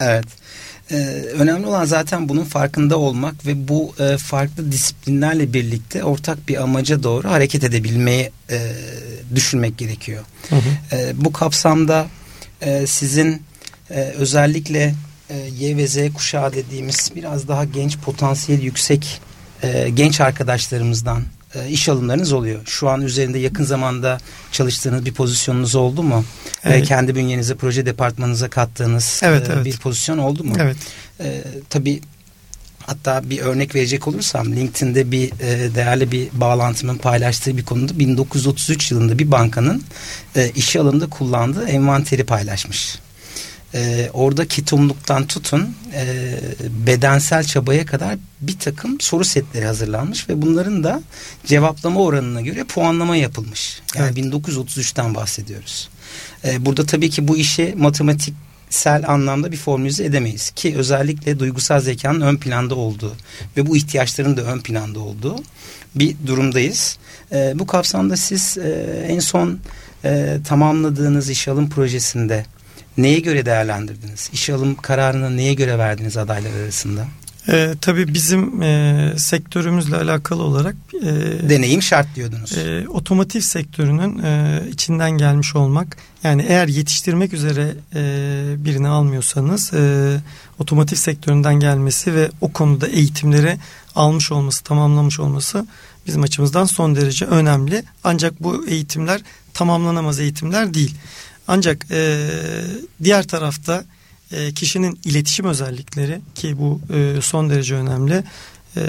[0.00, 0.26] Evet.
[0.90, 0.94] Ee,
[1.38, 7.02] önemli olan zaten bunun farkında olmak ve bu e, farklı disiplinlerle birlikte ortak bir amaca
[7.02, 8.72] doğru hareket edebilmeyi e,
[9.34, 10.24] düşünmek gerekiyor.
[10.48, 10.96] Hı hı.
[10.96, 12.06] E, bu kapsamda
[12.60, 13.42] e, sizin
[13.90, 14.94] e, özellikle
[15.30, 19.20] e, Y ve Z kuşağı dediğimiz biraz daha genç potansiyel yüksek
[19.62, 21.22] e, genç arkadaşlarımızdan
[21.54, 22.60] e, iş alımlarınız oluyor.
[22.66, 24.18] Şu an üzerinde yakın zamanda
[24.52, 26.24] çalıştığınız bir pozisyonunuz oldu mu?
[26.64, 26.82] Evet.
[26.82, 29.64] E, kendi bünyenize, proje departmanınıza kattığınız evet, e, evet.
[29.64, 30.54] bir pozisyon oldu mu?
[30.58, 30.76] Evet.
[31.20, 32.00] E, tabii
[32.88, 38.90] Hatta bir örnek verecek olursam LinkedIn'de bir e, değerli bir bağlantımın paylaştığı bir konuda 1933
[38.90, 39.82] yılında bir bankanın
[40.36, 42.98] e, işe alımda kullandığı envanteri paylaşmış
[43.74, 46.34] e, orada ketumluktan tutun e,
[46.86, 51.02] bedensel çabaya kadar bir takım soru setleri hazırlanmış ve bunların da
[51.46, 53.80] cevaplama oranına göre puanlama yapılmış.
[53.96, 54.34] Yani evet.
[54.34, 55.88] 1933'ten bahsediyoruz.
[56.44, 62.20] E, burada tabii ki bu işi matematiksel anlamda bir formülize edemeyiz ki özellikle duygusal zekanın
[62.20, 63.16] ön planda olduğu
[63.56, 65.36] ve bu ihtiyaçların da ön planda olduğu
[65.94, 66.98] bir durumdayız.
[67.32, 69.58] E, bu kapsamda siz e, en son
[70.04, 72.44] e, tamamladığınız iş alım projesinde
[72.98, 74.30] neye göre değerlendirdiniz?
[74.32, 77.06] İşe alım kararını neye göre verdiniz adaylar arasında?
[77.48, 81.06] E, tabii bizim e, sektörümüzle alakalı olarak e,
[81.48, 82.58] deneyim şart diyordunuz.
[82.58, 90.16] E, otomotiv sektörünün e, içinden gelmiş olmak yani eğer yetiştirmek üzere e, birini almıyorsanız e,
[90.58, 93.58] otomotiv sektöründen gelmesi ve o konuda eğitimleri
[93.94, 95.66] almış olması tamamlamış olması
[96.06, 97.82] bizim açımızdan son derece önemli.
[98.04, 99.20] Ancak bu eğitimler
[99.54, 100.94] tamamlanamaz eğitimler değil.
[101.48, 102.30] Ancak e,
[103.04, 103.84] diğer tarafta
[104.32, 108.24] e, kişinin iletişim özellikleri ki bu e, son derece önemli.
[108.76, 108.80] E,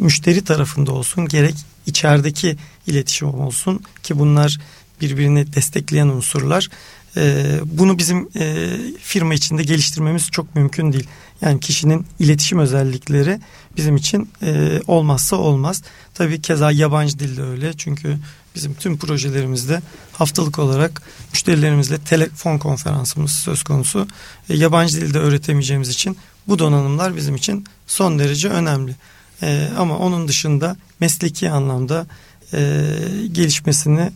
[0.00, 1.54] müşteri tarafında olsun gerek
[1.86, 4.58] içerideki iletişim olsun ki bunlar
[5.00, 6.68] birbirini destekleyen unsurlar.
[7.16, 11.06] E, bunu bizim e, firma içinde geliştirmemiz çok mümkün değil.
[11.40, 13.40] Yani kişinin iletişim özellikleri
[13.76, 15.82] bizim için e, olmazsa olmaz.
[16.14, 18.16] Tabii keza yabancı dilde öyle çünkü
[18.54, 19.82] bizim tüm projelerimizde
[20.12, 24.08] haftalık olarak müşterilerimizle telefon konferansımız söz konusu.
[24.48, 26.16] E, yabancı dilde öğretemeyeceğimiz için
[26.48, 28.96] bu donanımlar bizim için son derece önemli.
[29.42, 32.06] E, ama onun dışında mesleki anlamda
[32.54, 32.86] e,
[33.32, 34.12] gelişmesini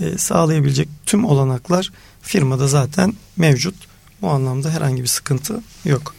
[0.00, 3.74] e, sağlayabilecek tüm olanaklar firmada zaten mevcut.
[4.22, 6.14] Bu anlamda herhangi bir sıkıntı yok.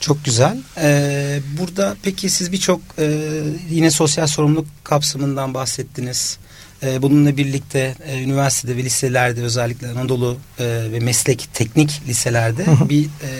[0.00, 0.58] Çok güzel.
[0.76, 3.32] Ee, burada peki siz birçok e,
[3.70, 6.38] yine sosyal sorumluluk kapsamından bahsettiniz.
[6.82, 13.04] E, bununla birlikte e, üniversitede ve liselerde özellikle Anadolu e, ve meslek teknik liselerde bir
[13.04, 13.30] e,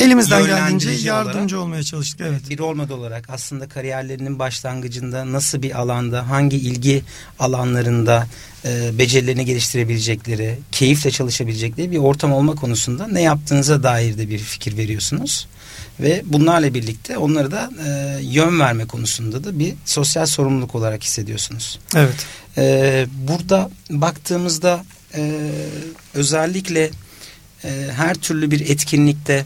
[0.00, 2.20] Elimizden geldiğince yardımcı olarak, olmaya çalıştık.
[2.20, 2.50] Evet.
[2.50, 7.02] Bir rol model olarak aslında kariyerlerinin başlangıcında nasıl bir alanda, hangi ilgi
[7.38, 8.26] alanlarında
[8.64, 14.76] e, becerilerini geliştirebilecekleri, keyifle çalışabilecekleri bir ortam olma konusunda ne yaptığınıza dair de bir fikir
[14.76, 15.46] veriyorsunuz.
[16.00, 21.78] Ve bunlarla birlikte onları da e, yön verme konusunda da bir sosyal sorumluluk olarak hissediyorsunuz.
[21.96, 22.26] Evet.
[22.58, 24.84] E, burada baktığımızda
[25.14, 25.50] e,
[26.14, 26.90] özellikle
[27.64, 29.44] e, her türlü bir etkinlikte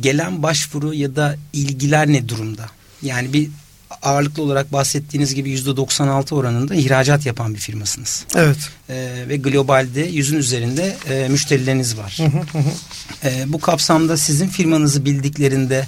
[0.00, 2.66] gelen başvuru ya da ilgiler ne durumda?
[3.02, 3.50] Yani bir
[4.02, 8.26] ağırlıklı olarak bahsettiğiniz gibi yüzde 96 oranında ihracat yapan bir firmasınız.
[8.34, 8.58] Evet.
[8.90, 12.18] Ee, ve globalde yüzün üzerinde e, müşterileriniz var.
[13.24, 15.86] ee, bu kapsamda sizin firmanızı bildiklerinde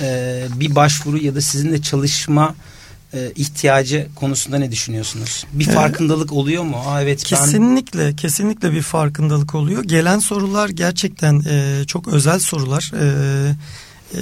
[0.00, 2.54] e, bir başvuru ya da sizinle çalışma
[3.14, 5.44] e, ihtiyacı konusunda ne düşünüyorsunuz?
[5.52, 6.82] Bir farkındalık oluyor mu?
[6.86, 8.16] Aa, evet kesinlikle ben...
[8.16, 9.84] kesinlikle bir farkındalık oluyor.
[9.84, 12.92] Gelen sorular gerçekten e, çok özel sorular.
[13.00, 13.54] E,
[14.14, 14.18] e,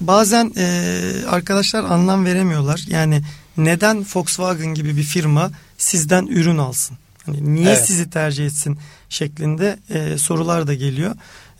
[0.00, 2.84] bazen e, arkadaşlar anlam veremiyorlar.
[2.88, 3.22] Yani
[3.56, 6.96] neden Volkswagen gibi bir firma sizden ürün alsın?
[7.26, 7.86] Hani niye evet.
[7.86, 8.78] sizi tercih etsin
[9.08, 11.14] şeklinde e, sorular da geliyor.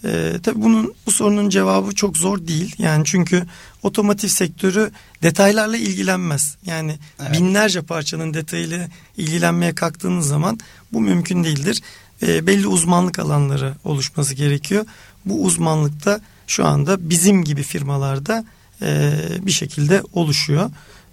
[0.04, 2.74] E, tabii bunun bu sorunun cevabı çok zor değil.
[2.78, 3.46] Yani çünkü
[3.82, 4.90] otomotiv sektörü
[5.22, 6.56] detaylarla ilgilenmez.
[6.66, 7.32] Yani evet.
[7.32, 10.58] binlerce parçanın detayıyla ilgilenmeye kalktığınız zaman
[10.92, 11.82] bu mümkün değildir.
[12.22, 14.86] E, belli uzmanlık alanları oluşması gerekiyor.
[15.26, 18.44] Bu uzmanlıkta şu anda bizim gibi firmalarda
[18.82, 20.70] e, bir şekilde oluşuyor.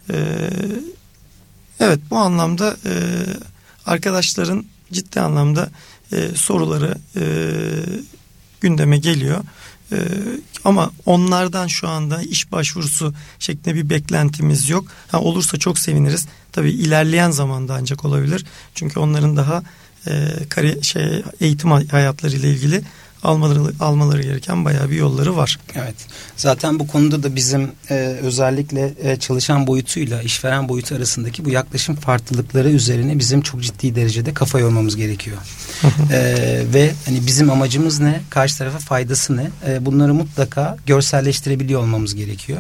[0.09, 0.49] E,
[1.79, 2.93] evet bu anlamda e,
[3.85, 5.69] arkadaşların ciddi anlamda
[6.11, 7.23] e, soruları e,
[8.61, 9.43] gündeme geliyor.
[9.91, 9.97] Ee,
[10.63, 14.87] ama onlardan şu anda iş başvurusu şeklinde bir beklentimiz yok.
[15.11, 16.27] Ha, olursa çok seviniriz.
[16.51, 18.45] Tabii ilerleyen zamanda ancak olabilir.
[18.75, 19.63] Çünkü onların daha
[20.07, 22.81] e, kari, şey, eğitim hayatları ile ilgili
[23.23, 25.59] almaları almaları gereken bayağı bir yolları var.
[25.75, 25.95] Evet.
[26.35, 31.95] Zaten bu konuda da bizim e, özellikle e, çalışan boyutuyla işveren boyutu arasındaki bu yaklaşım
[31.95, 35.37] farklılıkları üzerine bizim çok ciddi derecede kafa yormamız gerekiyor.
[36.11, 38.21] e, ve hani bizim amacımız ne?
[38.29, 39.49] Karşı tarafa faydası ne?
[39.67, 42.59] E, bunları mutlaka görselleştirebiliyor olmamız gerekiyor.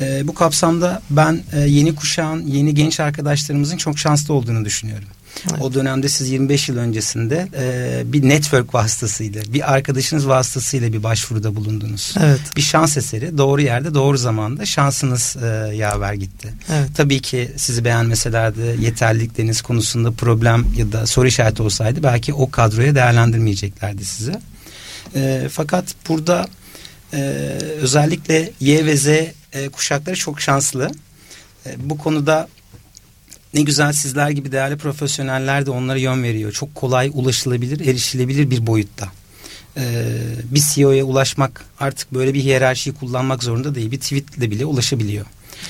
[0.00, 5.08] e, bu kapsamda ben e, yeni kuşağın, yeni genç arkadaşlarımızın çok şanslı olduğunu düşünüyorum.
[5.50, 5.62] Evet.
[5.62, 11.56] O dönemde siz 25 yıl öncesinde e, bir network vasıtasıyla, bir arkadaşınız vasıtasıyla bir başvuruda
[11.56, 12.14] bulundunuz.
[12.20, 12.40] Evet.
[12.56, 16.54] Bir şans eseri doğru yerde doğru zamanda şansınız e, yaver gitti.
[16.72, 16.88] Evet.
[16.96, 22.50] Tabii ki sizi beğenmeseler de yeterlilikleriniz konusunda problem ya da soru işareti olsaydı belki o
[22.50, 24.32] kadroya değerlendirmeyeceklerdi sizi.
[25.14, 26.48] E, fakat burada
[27.12, 27.18] e,
[27.80, 29.32] özellikle Y ve Z e,
[29.72, 30.90] kuşakları çok şanslı.
[31.66, 32.48] E, bu konuda
[33.54, 36.52] ne güzel sizler gibi değerli profesyoneller de onlara yön veriyor.
[36.52, 39.08] Çok kolay ulaşılabilir, erişilebilir bir boyutta.
[39.76, 40.04] Ee,
[40.44, 43.90] bir CEO'ya ulaşmak artık böyle bir hiyerarşiyi kullanmak zorunda değil.
[43.90, 45.26] Bir tweetle bile ulaşabiliyor.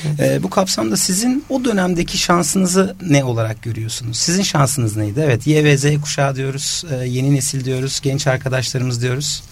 [0.07, 0.21] Evet.
[0.21, 4.19] Ee, bu kapsamda sizin o dönemdeki şansınızı ne olarak görüyorsunuz?
[4.19, 5.21] Sizin şansınız neydi?
[5.25, 9.43] Evet Y ve Z kuşağı diyoruz, e, yeni nesil diyoruz, genç arkadaşlarımız diyoruz.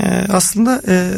[0.00, 1.12] Ee, aslında e,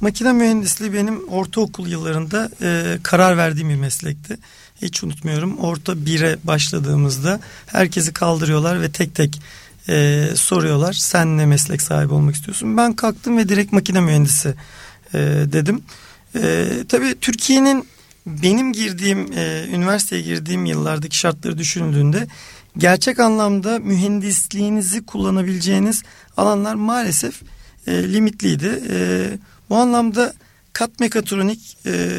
[0.00, 4.36] makine mühendisliği benim ortaokul yıllarında e, karar verdiğim bir meslekti.
[4.82, 5.58] Hiç unutmuyorum.
[5.58, 9.40] Orta bire başladığımızda herkesi kaldırıyorlar ve tek tek
[9.88, 10.92] e, soruyorlar.
[10.92, 12.76] Sen ne meslek sahibi olmak istiyorsun?
[12.76, 14.54] Ben kalktım ve direkt makine mühendisi
[15.14, 15.18] e,
[15.52, 15.82] dedim.
[16.34, 17.88] E, tabii Türkiye'nin
[18.26, 22.26] benim girdiğim e, üniversiteye girdiğim yıllardaki şartları düşünüldüğünde
[22.78, 26.02] gerçek anlamda mühendisliğinizi kullanabileceğiniz
[26.36, 27.42] alanlar maalesef
[27.86, 28.82] e, limitliydi.
[28.90, 29.28] E,
[29.70, 30.34] bu anlamda
[30.72, 32.10] kat mekatronik e,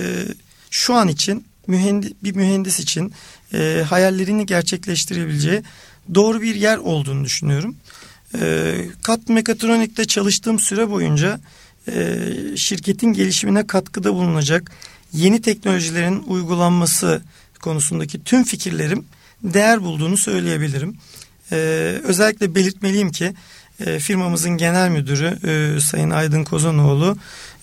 [0.72, 3.14] şu an için mühendis, bir mühendis için
[3.54, 5.62] e, hayallerini gerçekleştirebileceği
[6.16, 7.76] doğru bir yer olduğunu düşünüyorum.
[8.42, 11.40] E, Kat Mekatronik'te çalıştığım süre boyunca
[11.88, 12.18] e,
[12.56, 14.72] şirketin gelişimine katkıda bulunacak
[15.14, 17.22] yeni teknolojilerin uygulanması
[17.62, 19.06] konusundaki tüm fikirlerim
[19.44, 20.98] değer bulduğunu söyleyebilirim.
[21.52, 21.56] E,
[22.04, 23.34] özellikle belirtmeliyim ki
[23.86, 27.18] e, firmamızın genel müdürü e, Sayın Aydın Kozanoğlu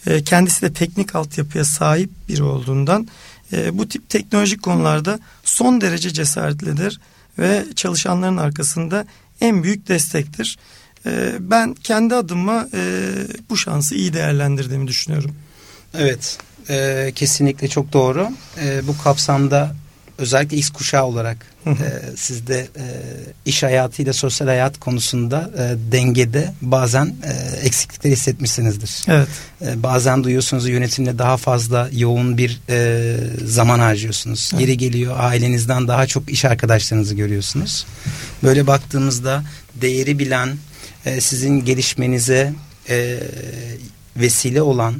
[0.06, 3.08] e, kendisi de teknik altyapıya sahip biri olduğundan
[3.52, 7.00] e, bu tip teknolojik konularda son derece cesaretlidir
[7.38, 9.06] ve çalışanların arkasında
[9.40, 10.58] en büyük destektir.
[11.06, 13.12] E, ben kendi adıma e,
[13.50, 15.34] bu şansı iyi değerlendirdiğimi düşünüyorum.
[15.94, 16.38] Evet,
[16.70, 18.28] e, kesinlikle çok doğru.
[18.62, 19.76] E, bu kapsamda
[20.20, 21.74] özellikle X kuşağı olarak e,
[22.16, 22.84] siz de e,
[23.44, 29.04] iş hayatıyla sosyal hayat konusunda e, dengede bazen e, eksiklikler hissetmişsinizdir.
[29.08, 29.28] Evet.
[29.62, 34.50] E, bazen duyuyorsunuz yönetimle daha fazla yoğun bir e, zaman harcıyorsunuz.
[34.52, 34.60] Evet.
[34.60, 37.86] Geri geliyor ailenizden daha çok iş arkadaşlarınızı görüyorsunuz.
[38.42, 39.44] Böyle baktığımızda
[39.74, 40.56] değeri bilen,
[41.06, 42.52] e, sizin gelişmenize
[42.88, 43.18] e,
[44.16, 44.94] vesile olan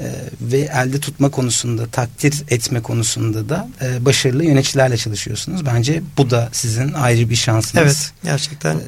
[0.00, 0.06] e,
[0.40, 5.66] ve elde tutma konusunda, takdir etme konusunda da e, başarılı yöneticilerle çalışıyorsunuz.
[5.66, 7.84] Bence bu da sizin ayrı bir şansınız.
[7.84, 8.76] Evet, gerçekten.
[8.76, 8.80] E,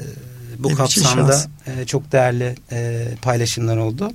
[0.59, 4.11] bu kapsamda e, çok değerli e, paylaşımlar oldu.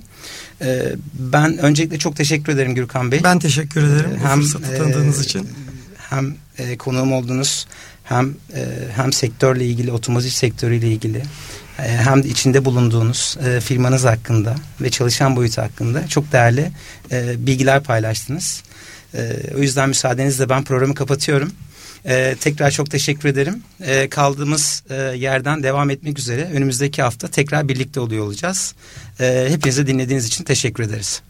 [0.61, 3.23] E, ben öncelikle çok teşekkür ederim Gürkan Bey.
[3.23, 5.49] Ben teşekkür ederim e, hem, fırsatı tanıdığınız e, için.
[6.09, 7.67] Hem e, konuğum oldunuz
[8.03, 11.23] hem e, hem sektörle ilgili, otomotiv sektörüyle ilgili
[11.77, 16.71] hem de içinde bulunduğunuz e, firmanız hakkında ve çalışan boyutu hakkında çok değerli
[17.11, 18.63] e, bilgiler paylaştınız.
[19.13, 21.51] E, o yüzden müsaadenizle ben programı kapatıyorum.
[22.05, 23.63] Ee, tekrar çok teşekkür ederim.
[23.81, 28.75] Ee, kaldığımız e, yerden devam etmek üzere önümüzdeki hafta tekrar birlikte oluyor olacağız.
[29.19, 31.21] Ee, hepinize dinlediğiniz için teşekkür ederiz.